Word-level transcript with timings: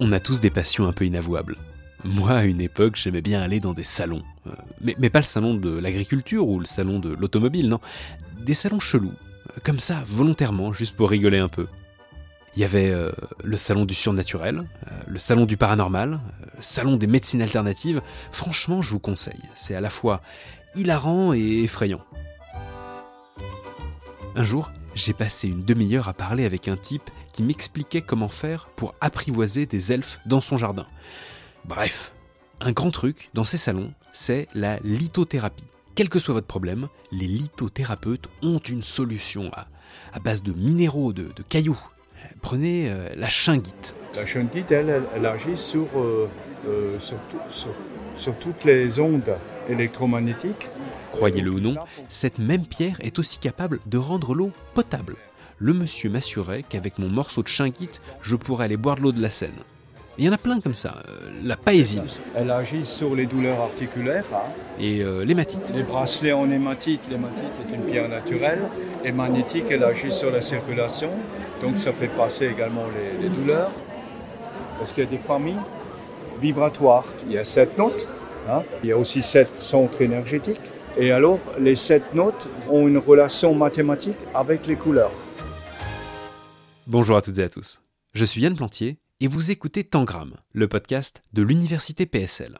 On 0.00 0.12
a 0.12 0.20
tous 0.20 0.40
des 0.40 0.50
passions 0.50 0.86
un 0.86 0.92
peu 0.92 1.06
inavouables. 1.06 1.56
Moi, 2.04 2.30
à 2.30 2.44
une 2.44 2.60
époque, 2.60 2.94
j'aimais 2.94 3.20
bien 3.20 3.42
aller 3.42 3.58
dans 3.58 3.72
des 3.72 3.84
salons. 3.84 4.22
Euh, 4.46 4.52
mais, 4.80 5.10
pas 5.10 5.18
le 5.18 5.24
salon 5.24 5.54
de 5.54 5.76
l'agriculture 5.76 6.46
ou 6.46 6.60
le 6.60 6.66
salon 6.66 7.00
de 7.00 7.08
l'automobile, 7.08 7.68
non. 7.68 7.80
Des 8.40 8.54
salons 8.54 8.78
chelous. 8.78 9.12
Euh, 9.12 9.60
comme 9.64 9.80
ça, 9.80 10.02
volontairement, 10.06 10.72
juste 10.72 10.94
pour 10.96 11.10
rigoler 11.10 11.38
un 11.38 11.48
peu. 11.48 11.66
Il 12.54 12.62
y 12.62 12.64
avait 12.64 12.90
euh, 12.90 13.10
le 13.42 13.56
salon 13.56 13.84
du 13.84 13.94
surnaturel, 13.94 14.64
le 15.06 15.18
salon 15.18 15.46
du 15.46 15.56
paranormal, 15.56 16.20
le 16.56 16.62
salon 16.62 16.96
des 16.96 17.08
médecines 17.08 17.42
alternatives. 17.42 18.00
Franchement, 18.30 18.80
je 18.80 18.92
vous 18.92 19.00
conseille. 19.00 19.42
C'est 19.54 19.74
à 19.74 19.80
la 19.80 19.90
fois 19.90 20.22
hilarant 20.76 21.32
et 21.34 21.62
effrayant. 21.64 22.04
Un 24.36 24.44
jour, 24.44 24.70
j'ai 24.98 25.12
passé 25.12 25.46
une 25.48 25.62
demi-heure 25.62 26.08
à 26.08 26.12
parler 26.12 26.44
avec 26.44 26.66
un 26.66 26.76
type 26.76 27.10
qui 27.32 27.44
m'expliquait 27.44 28.02
comment 28.02 28.28
faire 28.28 28.68
pour 28.74 28.94
apprivoiser 29.00 29.64
des 29.64 29.92
elfes 29.92 30.18
dans 30.26 30.40
son 30.40 30.56
jardin. 30.56 30.86
Bref, 31.64 32.12
un 32.60 32.72
grand 32.72 32.90
truc 32.90 33.30
dans 33.32 33.44
ces 33.44 33.58
salons, 33.58 33.92
c'est 34.12 34.48
la 34.54 34.78
lithothérapie. 34.80 35.66
Quel 35.94 36.08
que 36.08 36.18
soit 36.18 36.34
votre 36.34 36.48
problème, 36.48 36.88
les 37.12 37.26
lithothérapeutes 37.26 38.28
ont 38.42 38.58
une 38.58 38.82
solution 38.82 39.52
à, 39.52 39.68
base 40.18 40.42
de 40.42 40.52
minéraux, 40.52 41.12
de, 41.12 41.30
cailloux. 41.48 41.78
Prenez 42.40 42.90
euh, 42.90 43.08
la 43.16 43.28
shingite. 43.28 43.94
La 44.16 44.26
shingite, 44.26 44.70
elle, 44.72 45.02
elle, 45.14 45.26
agit 45.26 45.54
euh, 45.76 46.26
euh, 46.66 46.98
sur 48.16 48.34
toutes 48.38 48.64
les 48.64 48.98
ondes 48.98 49.36
électromagnétiques. 49.68 50.66
Croyez-le 51.12 51.50
ou 51.50 51.60
non, 51.60 51.76
cette 52.08 52.38
même 52.38 52.66
pierre 52.66 52.96
est 53.00 53.18
aussi 53.18 53.38
capable 53.38 53.80
de 53.86 53.98
rendre 53.98 54.34
l'eau 54.34 54.52
potable. 54.74 55.16
Le 55.58 55.72
monsieur 55.72 56.10
m'assurait 56.10 56.62
qu'avec 56.62 56.98
mon 56.98 57.08
morceau 57.08 57.42
de 57.42 57.48
shingite, 57.48 58.00
je 58.22 58.36
pourrais 58.36 58.66
aller 58.66 58.76
boire 58.76 58.96
de 58.96 59.02
l'eau 59.02 59.12
de 59.12 59.20
la 59.20 59.30
Seine. 59.30 59.50
Il 60.18 60.24
y 60.24 60.28
en 60.28 60.32
a 60.32 60.38
plein 60.38 60.60
comme 60.60 60.74
ça. 60.74 60.96
Euh, 61.08 61.30
la 61.44 61.56
paésine. 61.56 62.02
Elle 62.34 62.50
agit 62.50 62.84
sur 62.84 63.14
les 63.14 63.26
douleurs 63.26 63.60
articulaires. 63.60 64.24
Hein. 64.34 64.50
Et 64.80 65.00
euh, 65.00 65.24
l'hématite. 65.24 65.72
Les 65.72 65.84
bracelets 65.84 66.32
en 66.32 66.50
hématite. 66.50 67.00
L'hématite 67.08 67.52
est 67.62 67.74
une 67.76 67.82
pierre 67.82 68.08
naturelle. 68.08 68.62
Et 69.04 69.12
magnétique, 69.12 69.66
elle 69.70 69.84
agit 69.84 70.10
sur 70.10 70.32
la 70.32 70.42
circulation. 70.42 71.10
Donc 71.62 71.78
ça 71.78 71.92
fait 71.92 72.08
passer 72.08 72.46
également 72.46 72.86
les, 73.22 73.28
douleurs. 73.28 73.70
Parce 74.78 74.92
qu'il 74.92 75.04
y 75.04 75.06
a 75.06 75.10
des 75.10 75.18
familles 75.18 75.60
vibratoires. 76.40 77.06
Il 77.26 77.32
y 77.32 77.38
a 77.38 77.44
sept 77.44 77.78
notes. 77.78 78.08
Hein. 78.50 78.62
Il 78.82 78.88
y 78.88 78.92
a 78.92 78.98
aussi 78.98 79.22
sept 79.22 79.50
centres 79.60 80.02
énergétiques. 80.02 80.60
Et 81.00 81.12
alors, 81.12 81.38
les 81.60 81.76
sept 81.76 82.12
notes 82.12 82.48
ont 82.68 82.88
une 82.88 82.98
relation 82.98 83.54
mathématique 83.54 84.16
avec 84.34 84.66
les 84.66 84.74
couleurs. 84.74 85.12
Bonjour 86.88 87.16
à 87.16 87.22
toutes 87.22 87.38
et 87.38 87.44
à 87.44 87.48
tous. 87.48 87.80
Je 88.14 88.24
suis 88.24 88.40
Yann 88.40 88.56
Plantier 88.56 88.98
et 89.20 89.28
vous 89.28 89.52
écoutez 89.52 89.84
Tangram, 89.84 90.34
le 90.52 90.66
podcast 90.66 91.22
de 91.32 91.42
l'Université 91.42 92.04
PSL. 92.04 92.58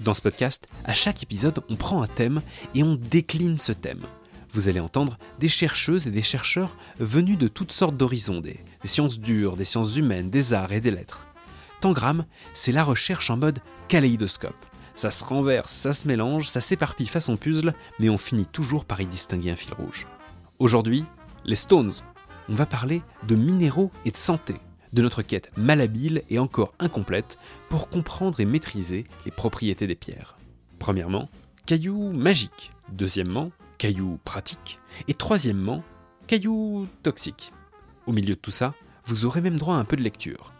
Dans 0.00 0.14
ce 0.14 0.20
podcast, 0.20 0.66
à 0.84 0.94
chaque 0.94 1.22
épisode, 1.22 1.62
on 1.68 1.76
prend 1.76 2.02
un 2.02 2.08
thème 2.08 2.42
et 2.74 2.82
on 2.82 2.96
décline 2.96 3.58
ce 3.58 3.70
thème. 3.70 4.02
Vous 4.50 4.68
allez 4.68 4.80
entendre 4.80 5.18
des 5.38 5.48
chercheuses 5.48 6.08
et 6.08 6.10
des 6.10 6.24
chercheurs 6.24 6.76
venus 6.98 7.38
de 7.38 7.46
toutes 7.46 7.70
sortes 7.70 7.96
d'horizons, 7.96 8.40
des, 8.40 8.58
sciences 8.84 9.20
dures, 9.20 9.56
des 9.56 9.64
sciences 9.64 9.96
humaines, 9.96 10.28
des 10.28 10.54
arts 10.54 10.72
et 10.72 10.80
des 10.80 10.90
lettres. 10.90 11.24
Tangram, 11.80 12.24
c'est 12.52 12.72
la 12.72 12.82
recherche 12.82 13.30
en 13.30 13.36
mode 13.36 13.60
kaléidoscope. 13.86 14.71
Ça 14.94 15.10
se 15.10 15.24
renverse, 15.24 15.72
ça 15.72 15.92
se 15.92 16.06
mélange, 16.06 16.48
ça 16.48 16.60
s'éparpille 16.60 17.06
façon 17.06 17.36
puzzle, 17.36 17.74
mais 17.98 18.10
on 18.10 18.18
finit 18.18 18.46
toujours 18.46 18.84
par 18.84 19.00
y 19.00 19.06
distinguer 19.06 19.50
un 19.50 19.56
fil 19.56 19.74
rouge. 19.74 20.06
Aujourd'hui, 20.58 21.04
les 21.44 21.56
Stones, 21.56 21.92
on 22.48 22.54
va 22.54 22.66
parler 22.66 23.02
de 23.26 23.34
minéraux 23.34 23.90
et 24.04 24.10
de 24.10 24.16
santé, 24.16 24.54
de 24.92 25.02
notre 25.02 25.22
quête 25.22 25.50
malhabile 25.56 26.22
et 26.28 26.38
encore 26.38 26.74
incomplète 26.78 27.38
pour 27.68 27.88
comprendre 27.88 28.40
et 28.40 28.44
maîtriser 28.44 29.04
les 29.24 29.30
propriétés 29.30 29.86
des 29.86 29.94
pierres. 29.94 30.36
Premièrement, 30.78 31.30
cailloux 31.66 32.12
magiques. 32.12 32.70
Deuxièmement, 32.90 33.50
cailloux 33.78 34.18
pratiques. 34.24 34.78
Et 35.08 35.14
troisièmement, 35.14 35.82
cailloux 36.26 36.86
toxiques. 37.02 37.52
Au 38.06 38.12
milieu 38.12 38.34
de 38.34 38.40
tout 38.40 38.50
ça, 38.50 38.74
vous 39.04 39.24
aurez 39.24 39.40
même 39.40 39.58
droit 39.58 39.76
à 39.76 39.78
un 39.78 39.84
peu 39.84 39.96
de 39.96 40.02
lecture. 40.02 40.52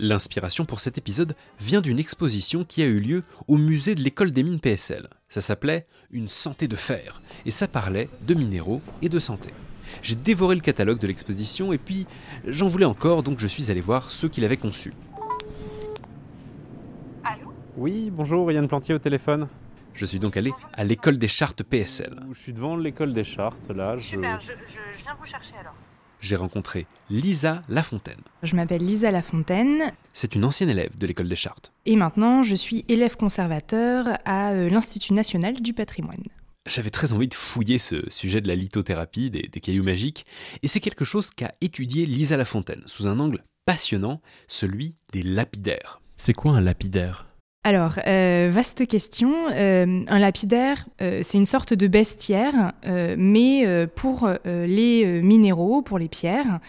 L'inspiration 0.00 0.64
pour 0.64 0.78
cet 0.78 0.96
épisode 0.96 1.34
vient 1.58 1.80
d'une 1.80 1.98
exposition 1.98 2.64
qui 2.64 2.82
a 2.82 2.86
eu 2.86 3.00
lieu 3.00 3.24
au 3.48 3.56
musée 3.56 3.96
de 3.96 4.00
l'école 4.00 4.30
des 4.30 4.44
mines 4.44 4.60
PSL. 4.60 5.08
Ça 5.28 5.40
s'appelait 5.40 5.86
Une 6.12 6.28
santé 6.28 6.68
de 6.68 6.76
fer, 6.76 7.20
et 7.44 7.50
ça 7.50 7.66
parlait 7.66 8.08
de 8.22 8.34
minéraux 8.34 8.80
et 9.02 9.08
de 9.08 9.18
santé. 9.18 9.50
J'ai 10.02 10.14
dévoré 10.14 10.54
le 10.54 10.60
catalogue 10.60 11.00
de 11.00 11.06
l'exposition 11.08 11.72
et 11.72 11.78
puis 11.78 12.06
j'en 12.46 12.68
voulais 12.68 12.84
encore, 12.84 13.24
donc 13.24 13.40
je 13.40 13.48
suis 13.48 13.72
allé 13.72 13.80
voir 13.80 14.12
ceux 14.12 14.28
qui 14.28 14.40
l'avaient 14.40 14.56
conçu. 14.56 14.92
Allô? 17.24 17.52
Oui, 17.76 18.10
bonjour, 18.12 18.52
Yann 18.52 18.68
Plantier 18.68 18.94
au 18.94 18.98
téléphone. 19.00 19.48
Je 19.94 20.06
suis 20.06 20.20
donc 20.20 20.36
allé 20.36 20.52
à 20.74 20.84
l'école 20.84 21.18
des 21.18 21.26
chartes 21.26 21.64
PSL. 21.64 22.20
Je 22.32 22.38
suis 22.38 22.52
devant 22.52 22.76
l'école 22.76 23.12
des 23.12 23.24
chartes, 23.24 23.70
là. 23.70 23.96
Je... 23.96 24.10
Super, 24.10 24.40
je, 24.40 24.52
viens 25.02 25.16
vous 25.18 25.26
chercher 25.26 25.56
alors. 25.58 25.74
J'ai 26.20 26.36
rencontré 26.36 26.86
Lisa 27.10 27.62
Lafontaine. 27.68 28.20
Je 28.42 28.56
m'appelle 28.56 28.84
Lisa 28.84 29.10
Lafontaine. 29.10 29.92
C'est 30.12 30.34
une 30.34 30.44
ancienne 30.44 30.70
élève 30.70 30.96
de 30.98 31.06
l'école 31.06 31.28
des 31.28 31.36
chartes. 31.36 31.72
Et 31.86 31.96
maintenant, 31.96 32.42
je 32.42 32.54
suis 32.54 32.84
élève 32.88 33.16
conservateur 33.16 34.06
à 34.24 34.50
euh, 34.50 34.68
l'Institut 34.68 35.14
national 35.14 35.60
du 35.60 35.72
patrimoine 35.72 36.24
j'avais 36.68 36.90
très 36.90 37.12
envie 37.12 37.28
de 37.28 37.34
fouiller 37.34 37.78
ce 37.78 38.08
sujet 38.10 38.40
de 38.40 38.48
la 38.48 38.54
lithothérapie, 38.54 39.30
des, 39.30 39.48
cailloux 39.48 39.82
magiques, 39.82 40.26
et 40.62 40.68
c'est 40.68 40.80
quelque 40.80 41.04
chose 41.04 41.30
qu'a 41.30 41.52
étudié 41.60 42.06
Lisa 42.06 42.36
Lafontaine 42.36 42.82
sous 42.86 43.06
un 43.06 43.18
angle 43.18 43.42
passionnant, 43.64 44.20
celui 44.46 44.96
des 45.12 45.22
lapidaires. 45.22 46.00
C'est 46.16 46.34
quoi 46.34 46.52
un 46.52 46.60
lapidaire? 46.60 47.27
Alors, 47.64 47.98
euh, 48.06 48.48
vaste 48.50 48.86
question. 48.86 49.34
Euh, 49.50 50.04
un 50.06 50.18
lapidaire, 50.18 50.86
euh, 51.02 51.20
c'est 51.22 51.38
une 51.38 51.44
sorte 51.44 51.74
de 51.74 51.86
bestiaire, 51.86 52.72
mais 53.16 53.86
pour 53.94 54.30
les 54.44 55.22
minéraux, 55.22 55.82
pour 55.82 55.98
les 55.98 56.08
pierres. 56.08 56.60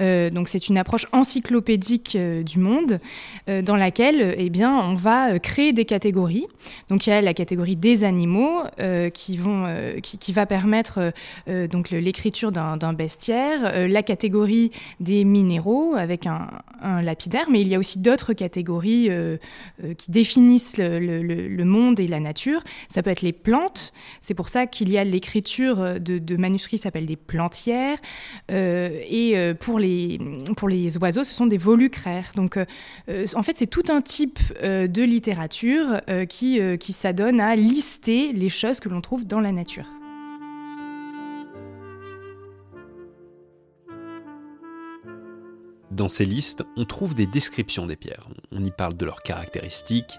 Euh, 0.00 0.30
donc 0.30 0.48
c'est 0.48 0.68
une 0.68 0.78
approche 0.78 1.06
encyclopédique 1.12 2.16
euh, 2.16 2.42
du 2.42 2.58
monde 2.58 3.00
euh, 3.48 3.62
dans 3.62 3.76
laquelle 3.76 4.34
eh 4.36 4.50
bien, 4.50 4.76
on 4.76 4.94
va 4.94 5.38
créer 5.38 5.72
des 5.72 5.84
catégories. 5.84 6.46
Donc 6.88 7.06
il 7.06 7.10
y 7.10 7.12
a 7.12 7.20
la 7.20 7.34
catégorie 7.34 7.76
des 7.76 8.04
animaux 8.04 8.62
qui, 9.12 9.36
vont, 9.36 9.66
qui, 10.02 10.32
va 10.32 10.46
permettre 10.46 11.12
donc 11.46 11.90
l'écriture 11.90 12.52
d'un 12.52 12.92
bestiaire, 12.92 13.88
la 13.88 14.02
catégorie 14.02 14.70
des 15.00 15.24
minéraux 15.24 15.94
avec 15.94 16.26
un, 16.26 16.48
lapidaire, 17.02 17.46
mais 17.50 17.60
il 17.60 17.68
y 17.68 17.74
a 17.74 17.78
aussi 17.78 17.98
d'autres 17.98 18.32
catégories 18.32 19.10
qui 19.96 20.10
définissent 20.10 20.78
le, 20.78 21.64
monde 21.64 22.00
et 22.00 22.06
la 22.06 22.20
nature. 22.20 22.62
Ça 22.88 23.02
peut 23.02 23.10
être 23.10 23.22
les 23.22 23.32
plantes, 23.32 23.92
c'est 24.20 24.34
pour 24.34 24.48
ça 24.48 24.66
qu'il 24.66 24.90
y 24.90 24.98
a 24.98 25.04
l'écriture 25.04 26.00
de, 26.00 26.36
manuscrits 26.36 26.76
qui 26.76 26.82
s'appelle 26.82 27.06
des 27.06 27.16
plantières. 27.16 27.98
et 28.50 29.54
pour 29.60 29.78
les 29.78 29.85
pour 30.56 30.68
les 30.68 30.96
oiseaux, 30.98 31.24
ce 31.24 31.32
sont 31.32 31.46
des 31.46 31.58
volucraires. 31.58 32.32
Donc, 32.34 32.56
euh, 32.56 32.64
euh, 33.08 33.26
en 33.34 33.42
fait, 33.42 33.58
c'est 33.58 33.66
tout 33.66 33.84
un 33.88 34.00
type 34.00 34.38
euh, 34.62 34.86
de 34.86 35.02
littérature 35.02 36.00
qui, 36.28 36.60
qui 36.78 36.92
s'adonne 36.92 37.40
à 37.40 37.56
lister 37.56 38.32
les 38.32 38.48
choses 38.48 38.80
que 38.80 38.88
l'on 38.88 39.00
trouve 39.00 39.26
dans 39.26 39.40
la 39.40 39.52
nature. 39.52 39.86
Dans 45.90 46.08
ces 46.08 46.24
listes, 46.24 46.62
on 46.76 46.84
trouve 46.84 47.14
des 47.14 47.26
descriptions 47.26 47.86
des 47.86 47.96
pierres. 47.96 48.28
On 48.52 48.62
y 48.64 48.70
parle 48.70 48.96
de 48.96 49.04
leurs 49.06 49.22
caractéristiques, 49.22 50.18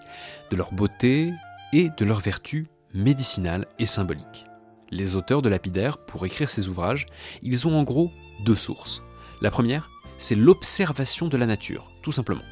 de 0.50 0.56
leur 0.56 0.72
beauté 0.72 1.32
et 1.72 1.88
de 1.96 2.04
leurs 2.04 2.20
vertus 2.20 2.66
médicinales 2.94 3.66
et 3.78 3.86
symboliques. 3.86 4.46
Les 4.90 5.14
auteurs 5.14 5.42
de 5.42 5.48
lapidaires, 5.48 5.98
pour 5.98 6.24
écrire 6.24 6.50
ces 6.50 6.68
ouvrages, 6.68 7.06
ils 7.42 7.68
ont 7.68 7.78
en 7.78 7.84
gros 7.84 8.10
deux 8.44 8.56
sources. 8.56 9.02
La 9.40 9.52
première, 9.52 9.88
c'est 10.18 10.34
l'observation 10.34 11.28
de 11.28 11.36
la 11.36 11.46
nature, 11.46 11.92
tout 12.02 12.10
simplement. 12.10 12.42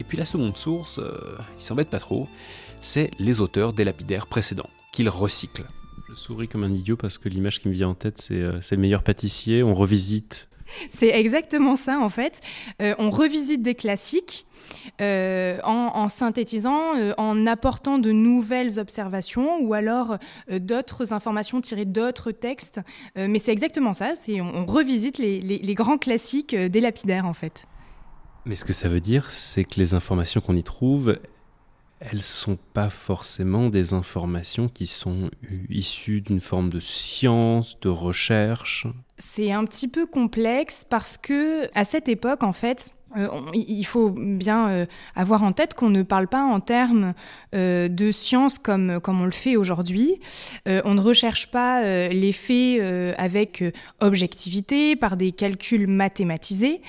Et 0.00 0.04
puis 0.04 0.18
la 0.18 0.26
seconde 0.26 0.56
source, 0.56 0.98
euh, 0.98 1.38
ils 1.58 1.62
s'embêtent 1.62 1.88
pas 1.88 1.98
trop, 1.98 2.28
c'est 2.82 3.10
les 3.18 3.40
auteurs 3.40 3.72
des 3.72 3.84
lapidaires 3.84 4.26
précédents, 4.26 4.68
qu'ils 4.92 5.08
recyclent. 5.08 5.66
Je 6.10 6.14
souris 6.14 6.48
comme 6.48 6.64
un 6.64 6.72
idiot 6.72 6.96
parce 6.96 7.16
que 7.16 7.30
l'image 7.30 7.60
qui 7.60 7.68
me 7.68 7.72
vient 7.72 7.88
en 7.88 7.94
tête, 7.94 8.18
c'est 8.18 8.42
euh, 8.42 8.60
le 8.70 8.76
meilleur 8.76 9.02
pâtissier, 9.02 9.62
on 9.62 9.74
revisite 9.74 10.49
c'est 10.88 11.08
exactement 11.08 11.76
ça 11.76 11.98
en 11.98 12.08
fait. 12.08 12.40
Euh, 12.82 12.94
on 12.98 13.10
revisite 13.10 13.62
des 13.62 13.74
classiques 13.74 14.46
euh, 15.00 15.58
en, 15.64 16.08
synthétisant, 16.08 16.96
euh, 16.96 17.12
en 17.18 17.46
apportant 17.46 17.98
de 17.98 18.12
nouvelles 18.12 18.78
observations 18.78 19.58
ou 19.60 19.74
alors 19.74 20.18
d'autres 20.50 21.12
informations 21.12 21.60
tirées 21.60 21.84
d'autres 21.84 22.32
textes. 22.32 22.80
mais 23.16 23.38
c'est 23.38 23.52
exactement 23.52 23.92
ça, 23.92 24.14
c'est 24.14 24.40
on, 24.40 24.66
revisite 24.66 25.18
les, 25.18 25.40
les, 25.40 25.74
grands 25.74 25.98
classiques 25.98 26.54
des 26.54 26.80
lapidaires 26.80 27.26
en 27.26 27.34
fait. 27.34 27.64
Mais 28.44 28.54
ce 28.54 28.64
que 28.64 28.72
ça 28.72 28.88
veut 28.88 29.00
dire, 29.00 29.30
c'est 29.30 29.64
que 29.64 29.78
les 29.78 29.94
informations 29.94 30.40
qu'on 30.40 30.56
y 30.56 30.62
trouve, 30.62 31.16
elles 32.00 32.22
sont 32.22 32.56
pas 32.72 32.88
forcément 32.88 33.68
des 33.68 33.92
informations 33.92 34.68
qui 34.68 34.86
sont 34.86 35.30
issues 35.68 36.22
d'une 36.22 36.40
forme 36.40 36.70
de 36.70 36.80
science, 36.80 37.78
de 37.80 37.90
recherche. 37.90 38.86
C'est 39.18 39.52
un 39.52 39.64
petit 39.66 39.86
peu 39.86 40.06
complexe 40.06 40.84
parce 40.88 41.18
que 41.18 41.68
à 41.78 41.84
cette 41.84 42.08
époque, 42.08 42.42
en 42.42 42.54
fait, 42.54 42.94
euh, 43.16 43.28
il 43.54 43.84
faut 43.84 44.10
bien 44.10 44.68
euh, 44.68 44.86
avoir 45.16 45.42
en 45.42 45.52
tête 45.52 45.74
qu'on 45.74 45.90
ne 45.90 46.02
parle 46.02 46.28
pas 46.28 46.42
en 46.42 46.60
termes 46.60 47.14
euh, 47.54 47.88
de 47.88 48.10
science 48.10 48.58
comme, 48.58 49.00
comme 49.00 49.20
on 49.20 49.24
le 49.24 49.30
fait 49.30 49.56
aujourd'hui. 49.56 50.20
on 50.66 50.94
ne 50.94 51.00
recherche 51.00 51.50
pas 51.50 51.82
les 52.08 52.32
faits 52.32 52.80
avec 53.18 53.64
objectivité, 54.00 54.96
par 54.96 55.16
des 55.16 55.32
calculs 55.32 55.86
mathématisés. 55.86 56.80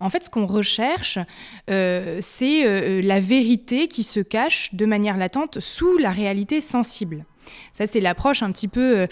En 0.00 0.08
fait, 0.08 0.24
ce 0.24 0.30
qu'on 0.30 0.46
recherche, 0.46 1.18
c'est 1.68 3.02
la 3.02 3.20
vérité 3.20 3.88
qui 3.88 4.02
se 4.02 4.20
cache 4.20 4.74
de 4.74 4.86
manière 4.86 5.16
latente 5.16 5.60
sous 5.60 5.98
la 5.98 6.10
réalité 6.10 6.60
sensible. 6.60 7.24
Ça, 7.72 7.86
c'est 7.86 8.00
l'approche 8.00 8.42
un 8.42 8.52
petit 8.52 8.68
peu 8.68 9.06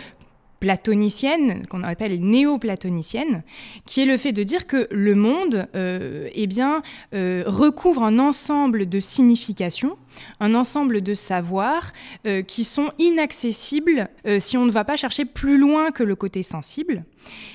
platonicienne, 0.61 1.67
qu'on 1.67 1.83
appelle 1.83 2.21
néo-platonicienne, 2.21 3.43
qui 3.87 4.01
est 4.01 4.07
le 4.07 4.17
fait 4.17 4.33
de 4.33 4.43
dire 4.43 4.67
que 4.67 4.89
le 4.91 5.15
monde 5.15 5.69
euh, 5.75 6.29
eh 6.33 6.47
bien, 6.47 6.83
euh, 7.15 7.45
recouvre 7.47 8.03
un 8.03 8.19
ensemble 8.19 8.89
de 8.89 9.01
significations, 9.01 9.97
un 10.41 10.55
ensemble 10.55 11.01
de 11.01 11.15
savoirs 11.15 11.93
euh, 12.27 12.43
qui 12.43 12.65
sont 12.65 12.91
inaccessibles 12.99 14.09
si 14.39 14.57
on 14.57 14.67
ne 14.67 14.71
va 14.71 14.85
pas 14.85 14.97
chercher 14.97 15.25
plus 15.25 15.59
loin 15.59 15.91
que 15.91 16.03
le 16.03 16.17
côté 16.17 16.43
sensible. 16.43 17.05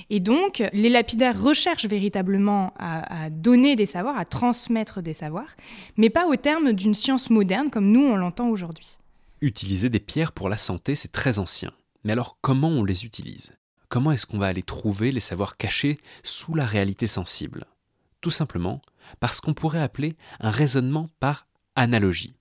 Et 0.10 0.20
donc, 0.20 0.64
les 0.74 0.90
lapidaires 0.90 1.42
recherchent 1.42 1.86
véritablement 1.86 2.74
à, 2.78 3.26
à 3.26 3.30
donner 3.30 3.76
des 3.76 3.86
savoirs, 3.86 4.18
à 4.18 4.26
transmettre 4.26 5.02
des 5.02 5.14
savoirs, 5.14 5.56
mais 5.98 6.10
pas 6.10 6.28
au 6.28 6.36
terme 6.36 6.74
d'une 6.74 6.94
science 6.94 7.30
moderne 7.30 7.70
comme 7.70 7.92
nous 7.92 8.02
on 8.02 8.16
l'entend 8.16 8.50
aujourd'hui. 8.50 8.98
Utiliser 9.42 9.90
des 9.90 10.00
pierres 10.00 10.32
pour 10.32 10.48
la 10.48 10.58
santé, 10.58 10.96
c'est 10.96 11.12
très 11.12 11.38
ancien. 11.38 11.72
Mais 12.04 12.14
alors 12.14 12.38
comment 12.42 12.70
on 12.70 12.84
les 12.84 13.06
utilise? 13.06 13.54
Comment 13.90 14.12
est-ce 14.12 14.26
qu'on 14.26 14.40
va 14.40 14.48
aller 14.48 14.64
trouver 14.64 15.12
les 15.12 15.20
savoirs 15.20 15.58
cachés 15.58 16.00
sous 16.24 16.56
la 16.56 16.66
réalité 16.66 17.08
sensible? 17.08 17.66
Tout 18.22 18.32
simplement 18.32 18.82
parce 19.20 19.42
qu'on 19.42 19.54
pourrait 19.54 19.82
appeler 19.82 20.16
un 20.40 20.52
raisonnement 20.52 21.10
par 21.20 21.48
analogie. 21.76 22.34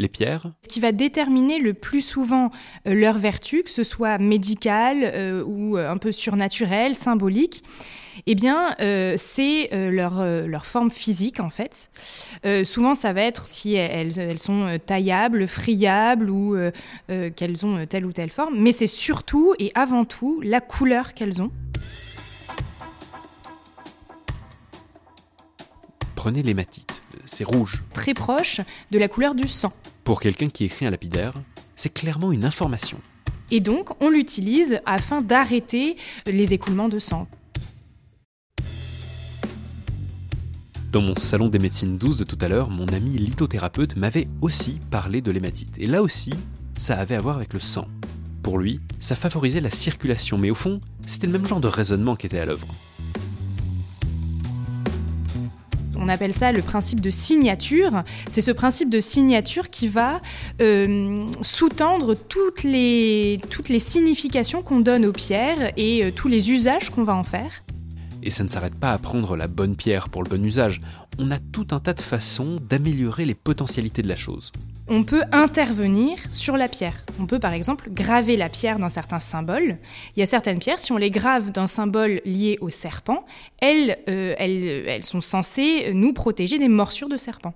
Les 0.00 0.08
pierres 0.08 0.52
Ce 0.62 0.68
qui 0.68 0.78
va 0.78 0.92
déterminer 0.92 1.58
le 1.58 1.74
plus 1.74 2.02
souvent 2.02 2.50
euh, 2.86 2.94
leur 2.94 3.18
vertu, 3.18 3.64
que 3.64 3.70
ce 3.70 3.82
soit 3.82 4.18
médicale 4.18 4.98
euh, 5.02 5.42
ou 5.44 5.76
euh, 5.76 5.90
un 5.90 5.96
peu 5.96 6.12
surnaturelle, 6.12 6.94
symbolique, 6.94 7.64
eh 8.26 8.34
bien, 8.34 8.74
c'est 9.16 9.70
leur, 9.72 10.24
leur, 10.24 10.66
forme 10.66 10.90
physique, 10.90 11.38
en 11.38 11.50
fait. 11.50 11.88
souvent, 12.64 12.96
ça 12.96 13.12
va 13.12 13.22
être 13.22 13.46
si 13.46 13.74
elles, 13.74 14.18
elles 14.18 14.40
sont 14.40 14.76
taillables, 14.84 15.46
friables 15.46 16.28
ou 16.28 16.56
qu'elles 17.06 17.64
ont 17.64 17.86
telle 17.86 18.04
ou 18.04 18.12
telle 18.12 18.30
forme, 18.30 18.58
mais 18.58 18.72
c'est 18.72 18.88
surtout 18.88 19.54
et 19.60 19.70
avant 19.76 20.04
tout 20.04 20.40
la 20.42 20.60
couleur 20.60 21.14
qu'elles 21.14 21.40
ont. 21.40 21.52
Prenez 26.18 26.42
l'hématite, 26.42 27.00
c'est 27.26 27.44
rouge. 27.44 27.84
Très 27.92 28.12
proche 28.12 28.60
de 28.90 28.98
la 28.98 29.06
couleur 29.06 29.36
du 29.36 29.46
sang. 29.46 29.72
Pour 30.02 30.18
quelqu'un 30.18 30.48
qui 30.48 30.64
écrit 30.64 30.84
un 30.84 30.90
lapidaire, 30.90 31.32
c'est 31.76 31.94
clairement 31.94 32.32
une 32.32 32.44
information. 32.44 32.98
Et 33.52 33.60
donc, 33.60 33.90
on 34.02 34.10
l'utilise 34.10 34.80
afin 34.84 35.20
d'arrêter 35.20 35.96
les 36.26 36.52
écoulements 36.54 36.88
de 36.88 36.98
sang. 36.98 37.28
Dans 40.90 41.02
mon 41.02 41.14
salon 41.14 41.50
des 41.50 41.60
médecines 41.60 41.98
douces 41.98 42.18
de 42.18 42.24
tout 42.24 42.38
à 42.40 42.48
l'heure, 42.48 42.68
mon 42.68 42.88
ami 42.88 43.10
lithothérapeute 43.10 43.96
m'avait 43.96 44.26
aussi 44.40 44.80
parlé 44.90 45.20
de 45.20 45.30
l'hématite. 45.30 45.76
Et 45.78 45.86
là 45.86 46.02
aussi, 46.02 46.34
ça 46.76 46.98
avait 46.98 47.14
à 47.14 47.20
voir 47.20 47.36
avec 47.36 47.52
le 47.52 47.60
sang. 47.60 47.86
Pour 48.42 48.58
lui, 48.58 48.80
ça 48.98 49.14
favorisait 49.14 49.60
la 49.60 49.70
circulation, 49.70 50.36
mais 50.36 50.50
au 50.50 50.56
fond, 50.56 50.80
c'était 51.06 51.28
le 51.28 51.34
même 51.34 51.46
genre 51.46 51.60
de 51.60 51.68
raisonnement 51.68 52.16
qui 52.16 52.26
était 52.26 52.40
à 52.40 52.44
l'œuvre. 52.44 52.66
On 56.08 56.10
appelle 56.10 56.32
ça 56.32 56.52
le 56.52 56.62
principe 56.62 57.02
de 57.02 57.10
signature. 57.10 58.02
C'est 58.28 58.40
ce 58.40 58.50
principe 58.50 58.88
de 58.88 58.98
signature 58.98 59.68
qui 59.68 59.88
va 59.88 60.20
euh, 60.62 61.26
sous-tendre 61.42 62.14
toutes 62.14 62.62
les, 62.62 63.38
significations 63.78 64.62
qu'on 64.62 64.80
donne 64.80 65.04
aux 65.04 65.12
pierres 65.12 65.72
et 65.76 66.06
euh, 66.06 66.10
tous 66.10 66.28
les 66.28 66.50
usages 66.50 66.88
qu'on 66.88 67.02
va 67.02 67.14
en 67.14 67.24
faire. 67.24 67.62
Et 68.22 68.30
ça 68.30 68.42
ne 68.42 68.48
s'arrête 68.48 68.78
pas 68.78 68.92
à 68.92 68.98
prendre 68.98 69.36
la 69.36 69.48
bonne 69.48 69.76
pierre 69.76 70.08
pour 70.08 70.22
le 70.22 70.30
bon 70.30 70.42
usage. 70.42 70.80
On 71.18 71.30
a 71.30 71.38
tout 71.38 71.68
un 71.72 71.78
tas 71.78 71.92
de 71.92 72.00
façons 72.00 72.56
d'améliorer 72.70 73.26
les 73.26 73.34
potentialités 73.34 74.00
de 74.00 74.08
la 74.08 74.16
chose 74.16 74.50
on 74.88 75.04
peut 75.04 75.22
intervenir 75.32 76.18
sur 76.32 76.56
la 76.56 76.68
pierre. 76.68 77.04
On 77.20 77.26
peut 77.26 77.38
par 77.38 77.52
exemple 77.52 77.90
graver 77.90 78.36
la 78.36 78.48
pierre 78.48 78.78
dans 78.78 78.90
certains 78.90 79.20
symboles. 79.20 79.78
Il 80.16 80.20
y 80.20 80.22
a 80.22 80.26
certaines 80.26 80.58
pierres, 80.58 80.80
si 80.80 80.92
on 80.92 80.96
les 80.96 81.10
grave 81.10 81.50
d'un 81.50 81.66
symbole 81.66 82.20
lié 82.24 82.58
au 82.60 82.70
serpent, 82.70 83.24
elles, 83.60 83.98
euh, 84.08 84.34
elles, 84.38 85.04
sont 85.04 85.20
censées 85.20 85.92
nous 85.94 86.12
protéger 86.12 86.58
des 86.58 86.68
morsures 86.68 87.08
de 87.08 87.16
serpents. 87.16 87.54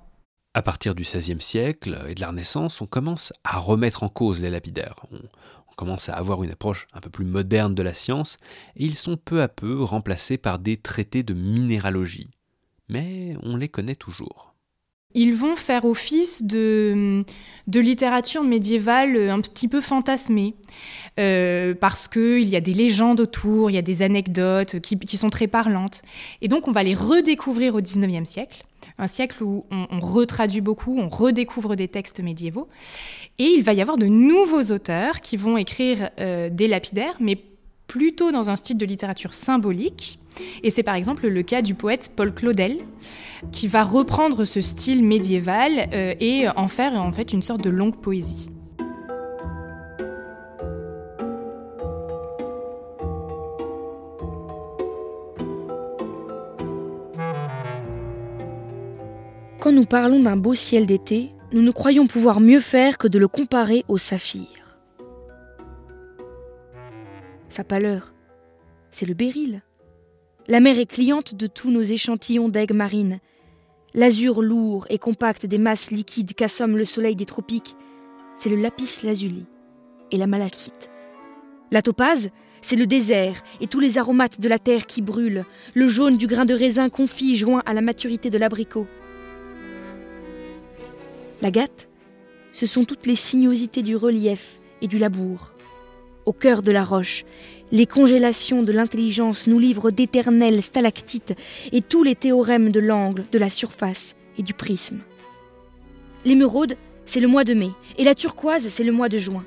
À 0.55 0.63
partir 0.63 0.95
du 0.95 1.03
XVIe 1.03 1.41
siècle 1.41 1.99
et 2.09 2.15
de 2.15 2.21
la 2.21 2.29
Renaissance, 2.29 2.81
on 2.81 2.87
commence 2.87 3.33
à 3.45 3.59
remettre 3.59 4.03
en 4.03 4.09
cause 4.09 4.43
les 4.43 4.51
lapidaires. 4.51 4.97
On 5.11 5.75
commence 5.77 6.11
à 6.11 6.15
avoir 6.15 6.43
une 6.43 6.51
approche 6.51 6.87
un 6.93 7.01
peu 7.01 7.09
plus 7.09 7.25
moderne 7.25 7.75
de 7.75 7.83
la 7.83 7.95
science, 7.95 8.39
et 8.77 8.85
ils 8.85 8.95
sont 8.95 9.17
peu 9.17 9.41
à 9.41 9.49
peu 9.49 9.83
remplacés 9.83 10.37
par 10.37 10.59
des 10.59 10.77
traités 10.77 11.23
de 11.23 11.33
minéralogie. 11.33 12.31
Mais 12.91 13.35
on 13.43 13.57
les 13.57 13.71
connaît 13.71 13.95
toujours 13.95 14.52
ils 15.15 15.35
vont 15.35 15.57
faire 15.57 15.85
office 15.85 16.43
de, 16.43 17.25
littérature 17.73 18.43
médiévale 18.45 19.31
un 19.31 19.41
petit 19.41 19.69
peu 19.69 19.81
fantasmée, 19.81 20.55
euh, 21.21 21.75
parce 21.75 22.09
qu'il 22.09 22.49
y 22.49 22.57
a 22.57 22.61
des 22.61 22.73
légendes 22.73 23.21
autour, 23.21 23.71
il 23.71 23.75
y 23.75 23.79
a 23.79 23.83
des 23.83 24.03
anecdotes 24.03 24.81
qui, 24.81 25.17
sont 25.17 25.31
très 25.31 25.47
parlantes. 25.47 26.03
Et 26.41 26.49
donc 26.49 26.69
on 26.69 26.73
va 26.73 26.83
les 26.83 26.95
redécouvrir 26.95 27.75
au 27.75 27.81
XIXe 27.81 28.29
siècle, 28.29 28.65
un 28.99 29.07
siècle 29.07 29.43
où 29.43 29.67
on, 29.71 30.01
retraduit 30.01 30.61
beaucoup, 30.61 30.99
on 30.99 31.09
redécouvre 31.09 31.77
des 31.77 31.89
textes 31.89 32.21
médiévaux. 32.21 32.69
Et 33.39 33.45
il 33.57 33.63
va 33.63 33.75
y 33.75 33.81
avoir 33.81 33.99
de 33.99 34.07
nouveaux 34.07 34.73
auteurs 34.73 35.21
qui 35.21 35.37
vont 35.37 35.57
écrire 35.57 36.11
euh, 36.19 36.49
des 36.51 36.69
lapidaires, 36.69 37.17
mais 37.21 37.39
plutôt 37.87 38.33
dans 38.33 38.49
un 38.49 38.57
style 38.57 38.79
de 38.79 38.87
littérature 38.87 39.35
symbolique. 39.35 40.19
Et 40.63 40.71
c'est 40.71 40.83
par 40.83 40.95
exemple 40.95 41.29
le 41.29 41.43
cas 41.43 41.63
du 41.63 41.75
poète 41.75 42.13
Paul 42.15 42.33
Claudel, 42.33 42.79
qui 43.51 43.67
va 43.67 43.85
reprendre 43.85 44.45
ce 44.45 44.61
style 44.61 45.05
médiéval 45.05 45.89
euh, 45.93 46.15
et 46.21 46.47
en 46.57 46.69
faire 46.69 46.95
en 46.95 47.13
fait 47.13 47.33
une 47.33 47.43
sorte 47.43 47.63
de 47.63 47.71
longue 47.71 47.97
poésie. 47.97 48.51
Quand 59.61 59.73
nous 59.73 59.85
parlons 59.85 60.21
d'un 60.21 60.37
beau 60.37 60.55
ciel 60.55 60.87
d'été, 60.87 61.31
nous 61.53 61.63
ne 61.63 61.71
croyons 61.71 62.07
pouvoir 62.07 62.41
mieux 62.41 62.61
faire 62.61 62.99
que 62.99 63.07
de 63.07 63.19
le 63.19 63.29
comparer 63.29 63.85
au 63.87 63.97
saphir 63.97 64.49
sa 67.53 67.65
pâleur. 67.65 68.15
C'est 68.91 69.07
le 69.07 69.15
béryl. 69.15 69.63
La 70.49 70.59
mer 70.59 70.79
est 70.81 70.87
cliente 70.87 71.37
de 71.37 71.47
tous 71.47 71.71
nos 71.71 71.83
échantillons 71.83 72.49
d'aigues 72.49 72.75
marines. 72.75 73.21
L'azur 73.95 74.43
lourd 74.43 74.87
et 74.91 74.99
compact 74.99 75.47
des 75.47 75.59
masses 75.59 75.93
liquides 75.93 76.35
qu'assomme 76.35 76.77
le 76.77 76.85
soleil 76.85 77.15
des 77.15 77.27
tropiques, 77.27 77.77
c'est 78.37 78.49
le 78.49 78.57
lapis 78.57 79.03
lazuli 79.05 79.47
et 80.11 80.17
la 80.17 80.27
malachite. 80.27 80.91
La 81.71 81.81
topaze, 81.81 82.31
c'est 82.61 82.77
le 82.77 82.89
désert 82.89 83.41
et 83.61 83.69
tous 83.69 83.79
les 83.79 83.99
aromates 83.99 84.41
de 84.41 84.49
la 84.49 84.59
terre 84.59 84.87
qui 84.87 85.01
brûlent, 85.01 85.45
le 85.75 85.87
jaune 85.89 86.17
du 86.17 86.27
grain 86.27 86.45
de 86.45 86.55
raisin 86.55 86.89
confit 86.89 87.37
joint 87.37 87.63
à 87.65 87.73
la 87.73 87.81
maturité 87.81 88.29
de 88.29 88.39
l'abricot. 88.39 88.89
L'agate, 91.41 91.89
ce 92.51 92.67
sont 92.67 92.85
toutes 92.85 93.07
les 93.07 93.17
sinuosités 93.17 93.83
du 93.83 93.95
relief 93.95 94.61
et 94.81 94.89
du 94.89 94.99
labour 94.99 95.53
au 96.27 96.33
cœur 96.33 96.63
de 96.63 96.73
la 96.73 96.85
roche. 96.85 97.25
Les 97.73 97.87
congélations 97.87 98.63
de 98.63 98.71
l'intelligence 98.71 99.47
nous 99.47 99.59
livrent 99.59 99.91
d'éternelles 99.91 100.63
stalactites 100.63 101.35
et 101.73 101.81
tous 101.81 102.03
les 102.03 102.15
théorèmes 102.15 102.71
de 102.71 102.81
l'angle, 102.81 103.25
de 103.33 103.39
la 103.39 103.49
surface 103.49 104.15
et 104.37 104.43
du 104.43 104.53
prisme. 104.53 105.01
L'émeraude, 106.27 106.77
c'est 107.07 107.19
le 107.19 107.29
mois 107.29 107.45
de 107.45 107.55
mai, 107.55 107.71
et 107.97 108.05
la 108.05 108.15
turquoise, 108.15 108.69
c'est 108.69 108.85
le 108.85 108.93
mois 108.93 109.09
de 109.09 109.17
juin. 109.17 109.47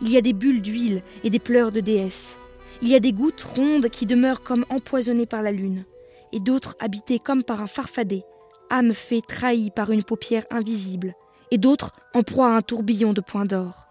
Il 0.00 0.10
y 0.10 0.16
a 0.16 0.20
des 0.20 0.32
bulles 0.32 0.60
d'huile 0.60 1.04
et 1.22 1.30
des 1.30 1.38
pleurs 1.38 1.70
de 1.70 1.78
déesses. 1.78 2.36
Il 2.82 2.88
y 2.88 2.96
a 2.96 3.00
des 3.00 3.12
gouttes 3.12 3.42
rondes 3.42 3.90
qui 3.90 4.06
demeurent 4.06 4.42
comme 4.42 4.66
empoisonnées 4.68 5.26
par 5.26 5.42
la 5.42 5.52
lune, 5.52 5.84
et 6.32 6.40
d'autres 6.40 6.74
habitées 6.80 7.20
comme 7.20 7.44
par 7.44 7.62
un 7.62 7.68
farfadet, 7.68 8.24
âme 8.70 8.92
fée 8.92 9.22
trahie 9.22 9.70
par 9.70 9.92
une 9.92 10.02
paupière 10.02 10.46
invisible, 10.50 11.14
et 11.52 11.58
d'autres 11.58 11.92
en 12.12 12.22
proie 12.22 12.48
à 12.48 12.56
un 12.56 12.62
tourbillon 12.62 13.12
de 13.12 13.20
points 13.20 13.46
d'or. 13.46 13.86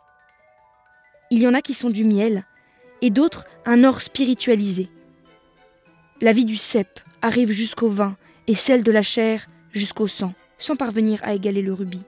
Il 1.32 1.42
y 1.42 1.48
en 1.48 1.54
a 1.54 1.62
qui 1.62 1.74
sont 1.74 1.90
du 1.90 2.04
miel, 2.04 2.46
et 3.01 3.10
d'autres 3.10 3.46
un 3.65 3.84
or 3.84 4.01
spiritualisé. 4.01 4.89
La 6.22 6.34
vie 6.34 6.46
du 6.46 6.58
cep 6.58 7.00
arrive 7.22 7.51
jusqu'au 7.51 7.89
vin, 7.89 8.15
et 8.48 8.55
celle 8.55 8.84
de 8.84 8.91
la 8.91 9.01
chair 9.01 9.48
jusqu'au 9.72 10.08
sang, 10.08 10.34
sans 10.58 10.75
parvenir 10.75 11.20
à 11.24 11.34
égaler 11.34 11.62
le 11.62 11.74
rubis. 11.74 12.03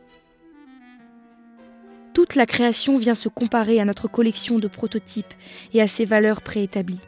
Toute 2.13 2.35
la 2.35 2.45
création 2.45 2.97
vient 2.97 3.15
se 3.15 3.29
comparer 3.29 3.79
à 3.79 3.85
notre 3.85 4.07
collection 4.07 4.59
de 4.59 4.67
prototypes 4.67 5.33
et 5.73 5.81
à 5.81 5.88
ses 5.88 6.05
valeurs 6.05 6.41
préétablies. 6.41 7.01